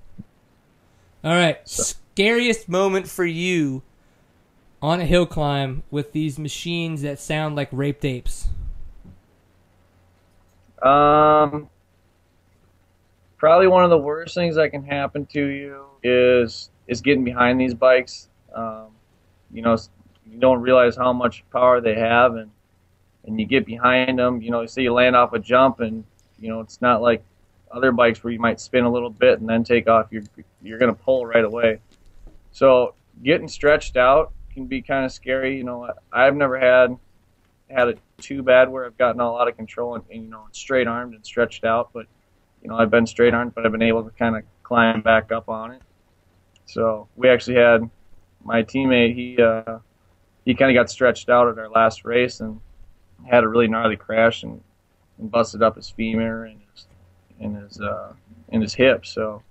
[1.23, 1.61] All right.
[1.69, 1.95] So.
[2.15, 3.83] Scariest moment for you
[4.83, 8.49] on a hill climb with these machines that sound like raped apes?
[10.83, 11.69] Um,
[13.37, 17.61] probably one of the worst things that can happen to you is is getting behind
[17.61, 18.29] these bikes.
[18.55, 18.89] Um,
[19.53, 19.77] you know,
[20.31, 22.51] you don't realize how much power they have, and
[23.25, 24.43] and you get behind them.
[24.43, 26.05] You know, you say you land off a jump, and
[26.41, 27.25] you know it's not like
[27.71, 30.09] other bikes where you might spin a little bit and then take off.
[30.11, 30.25] You're
[30.63, 31.81] you're gonna pull right away.
[32.51, 35.57] So getting stretched out can be kind of scary.
[35.57, 36.97] You know, I've never had
[37.71, 40.47] had it too bad where I've gotten all out of control and, and you know
[40.53, 42.07] straight armed and stretched out, but
[42.63, 45.33] you know I've been straight armed, but I've been able to kind of climb back
[45.33, 45.83] up on it.
[46.67, 47.89] So we actually had
[48.45, 49.15] my teammate.
[49.15, 49.79] He uh,
[50.45, 52.61] he kind of got stretched out at our last race and
[53.29, 54.61] had a really gnarly crash and,
[55.19, 56.87] and busted up his femur and his
[57.41, 58.13] and his uh,
[58.49, 59.05] and his hip.
[59.07, 59.43] So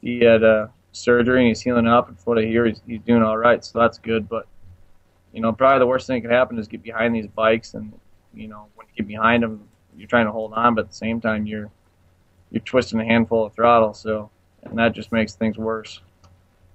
[0.00, 2.08] he had uh, surgery and he's healing up.
[2.08, 3.64] And from what I hear, he's, he's doing all right.
[3.64, 4.28] So that's good.
[4.28, 4.46] But
[5.32, 7.92] you know, probably the worst thing that could happen is get behind these bikes, and
[8.34, 10.96] you know, when you get behind them, you're trying to hold on, but at the
[10.96, 11.70] same time, you're
[12.50, 14.30] you're twisting a handful of throttle, so
[14.62, 16.00] and that just makes things worse.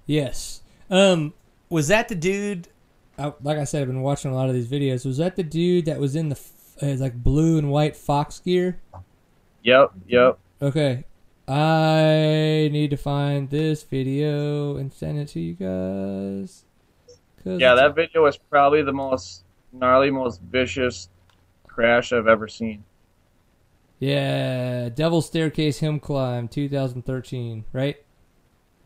[0.06, 0.62] Yes.
[0.90, 1.34] Um,
[1.68, 2.68] was that the dude?
[3.18, 5.06] I, like I said, I've been watching a lot of these videos.
[5.06, 6.38] Was that the dude that was in the
[6.82, 8.80] uh, like blue and white Fox gear?
[9.62, 9.92] Yep.
[10.06, 10.38] Yep.
[10.62, 11.04] Okay.
[11.48, 16.65] I need to find this video and send it to you guys.
[17.46, 21.08] Yeah, that video was probably the most gnarly, most vicious
[21.66, 22.82] crash I've ever seen.
[24.00, 27.96] Yeah, Devil Staircase Hill Climb 2013, right?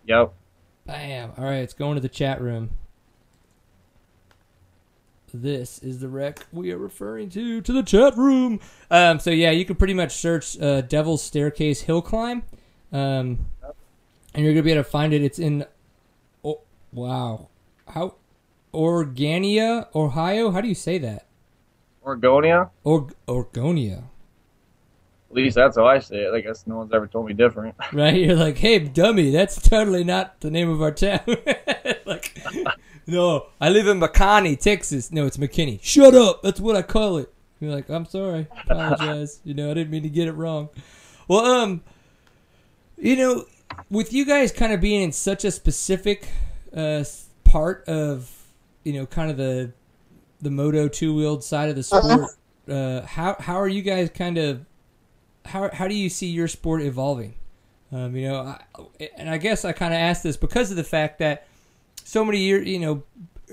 [0.07, 0.35] Yep.
[0.87, 1.33] Bam.
[1.39, 2.71] All right, it's going to the chat room.
[5.33, 8.59] This is the wreck we are referring to to the chat room.
[8.91, 12.43] Um, so yeah, you can pretty much search uh, Devil's Staircase Hill Climb,
[12.93, 13.47] um,
[14.35, 15.23] and you're gonna be able to find it.
[15.23, 15.65] It's in.
[16.45, 16.63] Oh
[16.93, 17.49] wow,
[17.87, 18.17] how
[18.73, 20.51] Organia, Ohio.
[20.51, 21.27] How do you say that?
[22.05, 22.71] Oregonia.
[22.85, 24.05] Or Orgonia.
[25.31, 26.35] At least that's how I say it.
[26.35, 27.77] I guess no one's ever told me different.
[27.93, 28.17] Right?
[28.17, 31.21] You're like, hey, dummy, that's totally not the name of our town.
[32.07, 32.41] like,
[33.07, 35.13] no, I live in McConney, Texas.
[35.13, 35.81] No, it's McKinney.
[35.83, 36.43] Shut up.
[36.43, 37.33] That's what I call it.
[37.61, 38.49] You're like, I'm sorry.
[38.65, 39.41] Apologize.
[39.45, 40.71] you know, I didn't mean to get it wrong.
[41.29, 41.83] Well, um,
[42.97, 43.45] you know,
[43.91, 46.29] with you guys kind of being in such a specific
[46.75, 47.05] uh,
[47.45, 48.40] part of,
[48.85, 49.73] you know, kind of the
[50.41, 52.31] the moto two wheeled side of the sport,
[52.69, 54.65] uh, how how are you guys kind of
[55.45, 57.35] how how do you see your sport evolving?
[57.93, 60.85] Um, you know, I, and I guess I kind of asked this because of the
[60.85, 61.47] fact that
[62.05, 63.03] so many years, you know,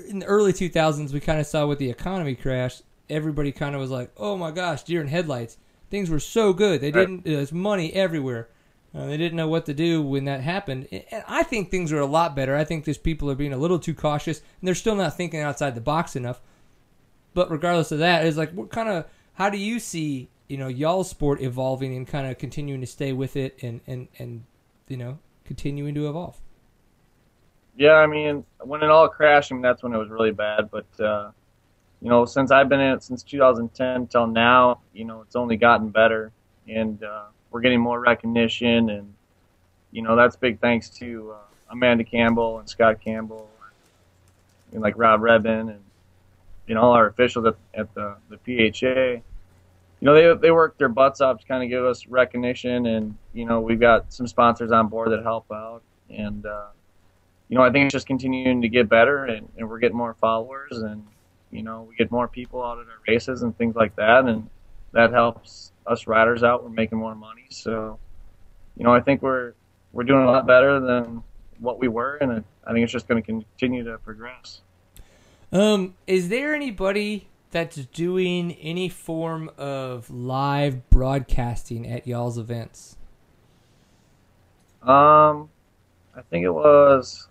[0.08, 3.82] in the early 2000s, we kind of saw with the economy crash, everybody kind of
[3.82, 5.58] was like, "Oh my gosh, deer in headlights."
[5.90, 7.24] Things were so good; they didn't.
[7.24, 8.50] There's money everywhere.
[8.96, 10.88] Uh, they didn't know what to do when that happened.
[10.92, 12.56] And I think things are a lot better.
[12.56, 15.42] I think these people are being a little too cautious, and they're still not thinking
[15.42, 16.42] outside the box enough.
[17.34, 20.68] But regardless of that, it's like what kind of how do you see you know
[20.68, 24.46] y'all's sport evolving and kind of continuing to stay with it and and and
[24.88, 26.40] you know continuing to evolve.
[27.78, 30.70] Yeah, I mean, when it all crashed, I mean, that's when it was really bad.
[30.72, 31.32] But, uh,
[32.02, 35.58] you know, since I've been in it since 2010 till now, you know, it's only
[35.58, 36.32] gotten better.
[36.68, 37.26] And uh,
[37.58, 38.92] we're getting more recognition.
[38.92, 39.16] And,
[39.92, 43.50] you know, that's big thanks to uh, Amanda Campbell and Scott Campbell
[44.72, 45.80] and, like, Rob Rebin and,
[46.68, 49.24] you know, all our officials at, at the, the PHA.
[50.00, 52.86] You know, they, they work their butts off to kind of give us recognition.
[52.86, 55.82] And, you know, we've got some sponsors on board that help out.
[56.12, 56.68] And, uh,
[57.50, 60.14] you know, I think it's just continuing to get better and, and we're getting more
[60.14, 61.04] followers and,
[61.50, 64.26] you know, we get more people out at our races and things like that.
[64.26, 64.48] And
[64.92, 66.64] that helps us riders out.
[66.64, 67.46] We're making more money.
[67.50, 68.00] So,
[68.76, 69.54] you know, I think we're,
[69.94, 71.24] we're doing a lot better than
[71.60, 72.18] what we were.
[72.18, 74.62] And I think it's just going to continue to progress.
[75.52, 82.98] Um, is there anybody that's doing any form of live broadcasting at y'all's events?
[84.82, 85.50] Um,
[86.16, 87.28] I think it was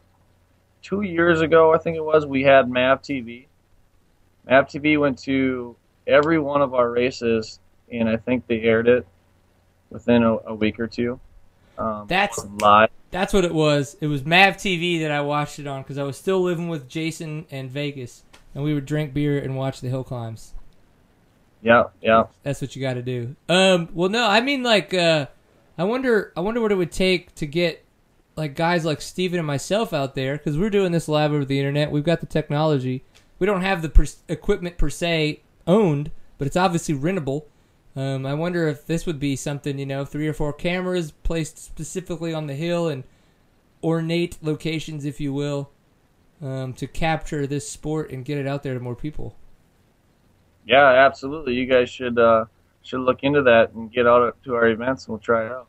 [0.83, 1.75] two years ago.
[1.75, 2.27] I think it was.
[2.27, 3.47] We had Mav TV.
[4.49, 5.77] Mav TV went to
[6.07, 7.59] every one of our races,
[7.91, 9.07] and I think they aired it
[9.91, 11.21] within a, a week or two.
[11.79, 12.91] Um, That's- live.
[13.13, 13.97] That's what it was.
[14.01, 16.89] It was Mav TV that I watched it on because I was still living with
[16.89, 20.53] Jason and Vegas, and we would drink beer and watch the hill climbs.
[21.63, 22.25] Yeah, yeah.
[22.43, 23.35] That's what you got to do.
[23.49, 25.27] Um, well, no, I mean like, uh,
[25.79, 27.85] I wonder, I wonder what it would take to get
[28.37, 31.59] like guys like Steven and myself out there because we're doing this live over the
[31.59, 31.91] internet.
[31.91, 33.03] We've got the technology.
[33.39, 37.45] We don't have the per- equipment per se owned, but it's obviously rentable.
[37.97, 41.59] Um, I wonder if this would be something, you know, three or four cameras placed
[41.59, 43.05] specifically on the hill and
[43.83, 45.71] ornate locations, if you will,
[46.43, 49.35] um, to capture this sport and get it out there to more people.
[50.67, 51.55] Yeah, absolutely.
[51.55, 52.45] You guys should uh,
[52.83, 55.69] should look into that and get out to our events, and we'll try it out.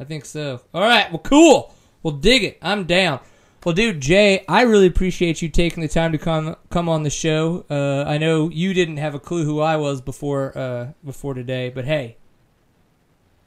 [0.00, 0.62] I think so.
[0.74, 1.10] All right.
[1.12, 1.74] Well, cool.
[2.02, 2.58] Well, dig it.
[2.60, 3.20] I'm down.
[3.64, 7.10] Well, dude, Jay, I really appreciate you taking the time to come come on the
[7.10, 7.66] show.
[7.68, 11.68] Uh, I know you didn't have a clue who I was before uh, before today,
[11.68, 12.16] but hey,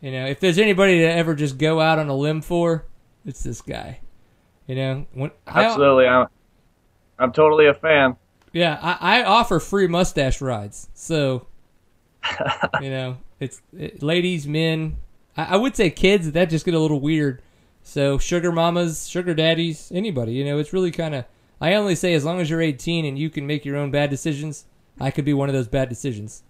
[0.01, 2.85] you know, if there's anybody to ever just go out on a limb for,
[3.25, 3.99] it's this guy.
[4.67, 6.27] You know, when I, Absolutely, I'm
[7.17, 8.17] I'm totally a fan.
[8.51, 10.89] yeah, I, I offer free mustache rides.
[10.93, 11.47] So,
[12.81, 14.97] you know, it's it, ladies, men.
[15.37, 16.31] I, I would say kids.
[16.33, 17.41] That just get a little weird.
[17.83, 20.33] So, sugar mamas, sugar daddies, anybody.
[20.33, 21.25] You know, it's really kind of.
[21.59, 24.09] I only say as long as you're 18 and you can make your own bad
[24.09, 24.65] decisions.
[24.99, 26.43] I could be one of those bad decisions.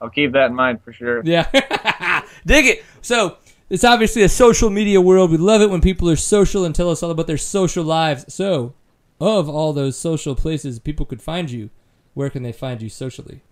[0.00, 1.22] I'll keep that in mind for sure.
[1.24, 1.48] Yeah.
[2.46, 2.84] Dig it.
[3.02, 3.38] So,
[3.70, 5.30] it's obviously a social media world.
[5.30, 8.32] We love it when people are social and tell us all about their social lives.
[8.32, 8.74] So,
[9.20, 11.70] of all those social places people could find you,
[12.14, 13.42] where can they find you socially?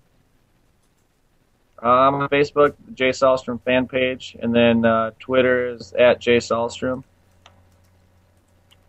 [1.79, 7.05] I'm on Facebook, Jay Sallstrom fan page, and then uh, Twitter is at Jay Sallstrom.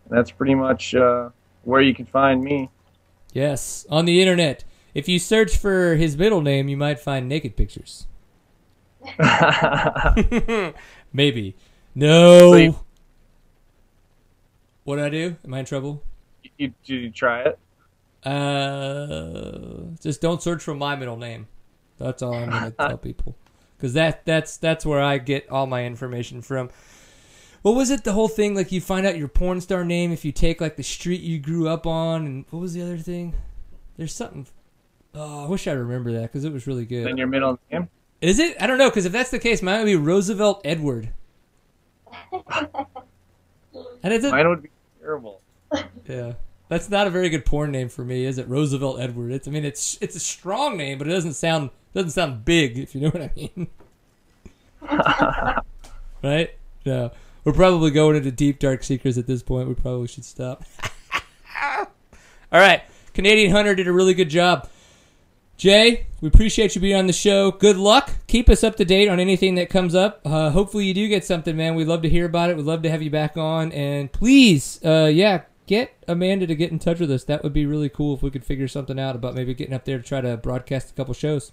[0.08, 1.28] That's pretty much uh,
[1.64, 2.70] where you can find me.
[3.32, 4.64] Yes, on the internet.
[4.94, 8.06] If you search for his middle name, you might find naked pictures.
[11.12, 11.54] Maybe.
[11.94, 12.50] No.
[12.50, 12.74] Wait.
[14.84, 15.36] What did I do?
[15.44, 16.02] Am I in trouble?
[16.56, 17.58] you, did you try it?
[18.26, 21.46] Uh, just don't search for my middle name.
[21.98, 23.36] That's all I'm gonna tell people,
[23.76, 26.70] because that that's that's where I get all my information from.
[27.62, 28.04] What was it?
[28.04, 30.76] The whole thing, like you find out your porn star name if you take like
[30.76, 33.34] the street you grew up on, and what was the other thing?
[33.96, 34.46] There's something.
[35.14, 37.06] Oh, I wish I remember that because it was really good.
[37.06, 37.88] Then your middle name?
[38.20, 38.60] Is it?
[38.60, 41.12] I don't know because if that's the case, mine would be Roosevelt Edward.
[44.02, 44.70] And it's a, Mine would be
[45.00, 45.40] terrible.
[46.08, 46.32] yeah.
[46.68, 48.48] That's not a very good porn name for me, is it?
[48.48, 49.32] Roosevelt Edward.
[49.32, 52.78] It's I mean it's it's a strong name, but it doesn't sound doesn't sound big,
[52.78, 53.68] if you know what I mean.
[56.22, 56.54] right?
[56.84, 57.10] No.
[57.44, 59.68] We're probably going into deep dark secrets at this point.
[59.68, 60.64] We probably should stop.
[62.52, 62.82] All right.
[63.14, 64.68] Canadian Hunter did a really good job.
[65.56, 67.50] Jay, we appreciate you being on the show.
[67.50, 68.12] Good luck.
[68.28, 70.20] Keep us up to date on anything that comes up.
[70.24, 71.74] Uh, hopefully, you do get something, man.
[71.74, 72.56] We'd love to hear about it.
[72.56, 73.72] We'd love to have you back on.
[73.72, 77.22] And please, uh, yeah, get Amanda to get in touch with us.
[77.24, 79.84] That would be really cool if we could figure something out about maybe getting up
[79.84, 81.52] there to try to broadcast a couple shows.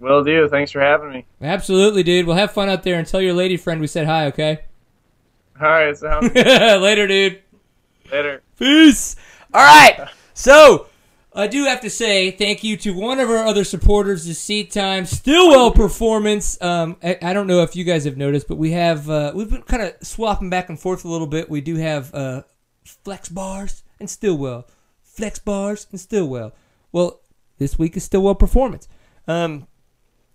[0.00, 0.48] Will do.
[0.48, 1.26] Thanks for having me.
[1.40, 2.26] Absolutely, dude.
[2.26, 4.64] We'll have fun out there and tell your lady friend we said hi, okay?
[5.60, 7.40] All right, sounds Later, dude.
[8.10, 8.42] later.
[8.58, 9.16] Peace.
[9.52, 10.08] All right.
[10.34, 10.86] So
[11.34, 14.70] I do have to say thank you to one of our other supporters, the Seat
[14.70, 16.60] Time Stillwell Performance.
[16.60, 19.48] Um, I, I don't know if you guys have noticed, but we have uh, we've
[19.48, 21.48] been kind of swapping back and forth a little bit.
[21.48, 22.42] We do have uh,
[22.84, 24.66] Flex Bars and Stillwell,
[25.02, 26.52] Flex Bars and Stillwell.
[26.92, 27.20] Well,
[27.56, 28.86] this week is Stillwell Performance.
[29.26, 29.66] Um,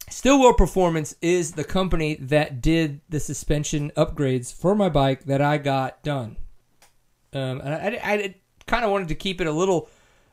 [0.10, 5.60] Stillwell Performance is the company that did the suspension upgrades for my bike that I
[5.60, 6.38] got done.
[7.34, 9.90] Um, I, I, I kind of wanted to keep it a little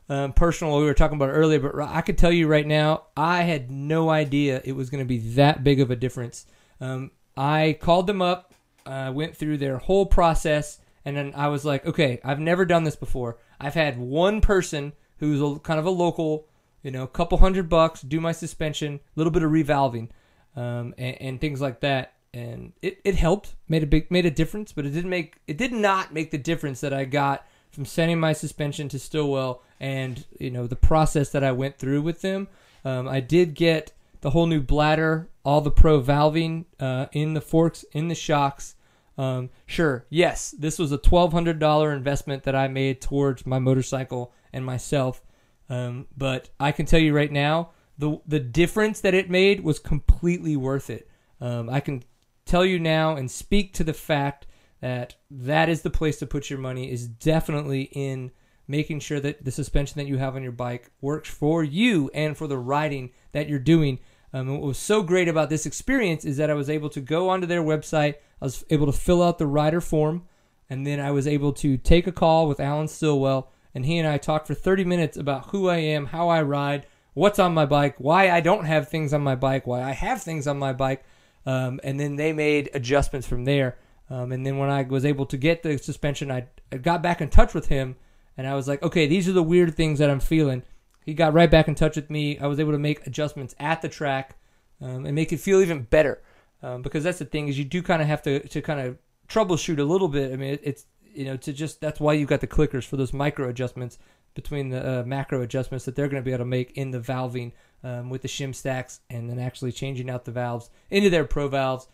[0.09, 0.77] um, personal.
[0.77, 4.09] We were talking about earlier, but I could tell you right now, I had no
[4.09, 6.45] idea it was going to be that big of a difference.
[6.79, 8.53] Um, I called them up,
[8.85, 12.83] uh, went through their whole process, and then I was like, okay, I've never done
[12.83, 13.37] this before.
[13.59, 16.47] I've had one person who's a, kind of a local,
[16.83, 20.09] you know, a couple hundred bucks, do my suspension, a little bit of revalving,
[20.55, 22.13] um, and, and things like that.
[22.33, 25.57] And it, it helped, made a big made a difference, but it didn't make it
[25.57, 30.25] did not make the difference that I got from sending my suspension to Stillwell and
[30.39, 32.47] you know the process that I went through with them.
[32.85, 33.91] Um, I did get
[34.21, 38.75] the whole new bladder, all the pro valving uh, in the forks, in the shocks.
[39.17, 43.59] Um, sure, yes, this was a twelve hundred dollar investment that I made towards my
[43.59, 45.21] motorcycle and myself.
[45.69, 49.79] Um, but I can tell you right now, the the difference that it made was
[49.79, 51.09] completely worth it.
[51.41, 52.03] Um, I can
[52.45, 54.47] tell you now and speak to the fact
[54.85, 58.29] that that is the place to put your money is definitely in
[58.67, 62.37] making sure that the suspension that you have on your bike works for you and
[62.37, 63.97] for the riding that you're doing.
[64.31, 67.29] Um, what was so great about this experience is that I was able to go
[67.29, 68.17] onto their website.
[68.39, 70.25] I was able to fill out the rider form,
[70.69, 74.07] and then I was able to take a call with Alan Stillwell, and he and
[74.07, 76.85] I talked for 30 minutes about who I am, how I ride,
[77.15, 80.21] what's on my bike, why I don't have things on my bike, why I have
[80.21, 81.03] things on my bike,
[81.47, 83.79] um, and then they made adjustments from there.
[84.09, 87.21] Um, and then when I was able to get the suspension, I, I got back
[87.21, 87.95] in touch with him,
[88.37, 90.63] and I was like, okay, these are the weird things that I'm feeling.
[91.05, 92.37] He got right back in touch with me.
[92.39, 94.37] I was able to make adjustments at the track
[94.81, 96.21] um, and make it feel even better.
[96.61, 98.97] Um, because that's the thing is you do kind of have to, to kind of
[99.27, 100.33] troubleshoot a little bit.
[100.33, 102.97] I mean, it, it's you know to just that's why you've got the clickers for
[102.97, 103.97] those micro adjustments
[104.33, 106.99] between the uh, macro adjustments that they're going to be able to make in the
[106.99, 107.53] valving
[107.83, 111.47] um, with the shim stacks and then actually changing out the valves into their pro
[111.47, 111.87] valves.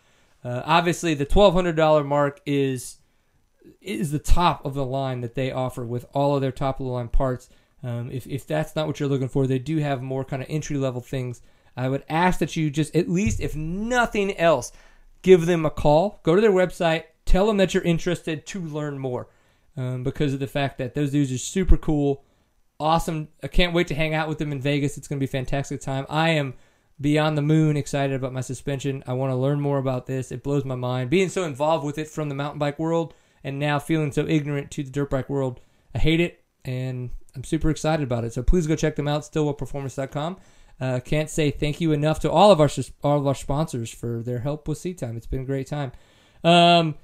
[0.44, 2.98] Uh, obviously, the twelve hundred dollar mark is
[3.80, 6.86] is the top of the line that they offer with all of their top of
[6.86, 7.48] the line parts.
[7.82, 10.48] Um, if if that's not what you're looking for, they do have more kind of
[10.50, 11.42] entry level things.
[11.76, 14.72] I would ask that you just at least, if nothing else,
[15.22, 16.20] give them a call.
[16.22, 17.04] Go to their website.
[17.24, 19.28] Tell them that you're interested to learn more,
[19.76, 22.24] um, because of the fact that those dudes are super cool,
[22.80, 23.28] awesome.
[23.42, 24.98] I can't wait to hang out with them in Vegas.
[24.98, 26.04] It's going to be fantastic time.
[26.10, 26.54] I am
[27.00, 29.02] beyond the moon excited about my suspension.
[29.06, 30.32] I want to learn more about this.
[30.32, 31.10] It blows my mind.
[31.10, 34.70] Being so involved with it from the mountain bike world and now feeling so ignorant
[34.72, 35.60] to the dirt bike world,
[35.94, 38.32] I hate it and I'm super excited about it.
[38.32, 40.36] So please go check them out, stillwellperformance.com.
[40.80, 42.68] Uh, can't say thank you enough to all of our
[43.04, 45.16] all of our sponsors for their help with Seat Time.
[45.16, 45.92] It's been a great time.
[46.42, 46.96] Um,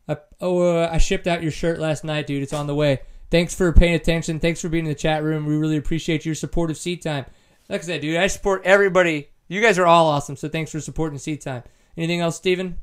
[0.08, 2.42] I, oh, uh, I shipped out your shirt last night, dude.
[2.42, 3.00] It's on the way.
[3.30, 4.40] Thanks for paying attention.
[4.40, 5.46] Thanks for being in the chat room.
[5.46, 7.24] We really appreciate your support of Seat Time.
[7.68, 9.28] Like I said, dude, I support everybody.
[9.48, 11.62] You guys are all awesome, so thanks for supporting Seat Time.
[11.96, 12.80] Anything else, Steven?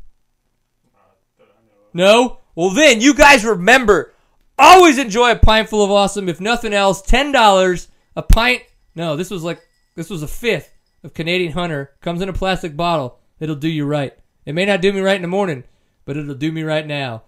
[1.93, 2.39] No?
[2.55, 4.13] Well, then, you guys remember
[4.61, 6.29] always enjoy a pint full of awesome.
[6.29, 8.63] If nothing else, $10 a pint.
[8.95, 9.61] No, this was like,
[9.95, 10.71] this was a fifth
[11.03, 11.91] of Canadian Hunter.
[12.01, 13.19] Comes in a plastic bottle.
[13.39, 14.13] It'll do you right.
[14.45, 15.63] It may not do me right in the morning,
[16.05, 17.23] but it'll do me right now.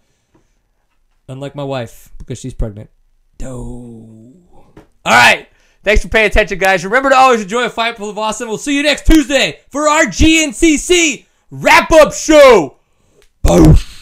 [1.28, 2.90] Unlike my wife, because she's pregnant.
[3.38, 4.34] Doe.
[4.56, 4.74] All
[5.06, 5.48] right.
[5.84, 6.86] Thanks for paying attention, guys.
[6.86, 8.48] Remember to always enjoy a fight full of awesome.
[8.48, 12.78] We'll see you next Tuesday for our GNCC wrap up show.
[13.44, 13.93] Boosh.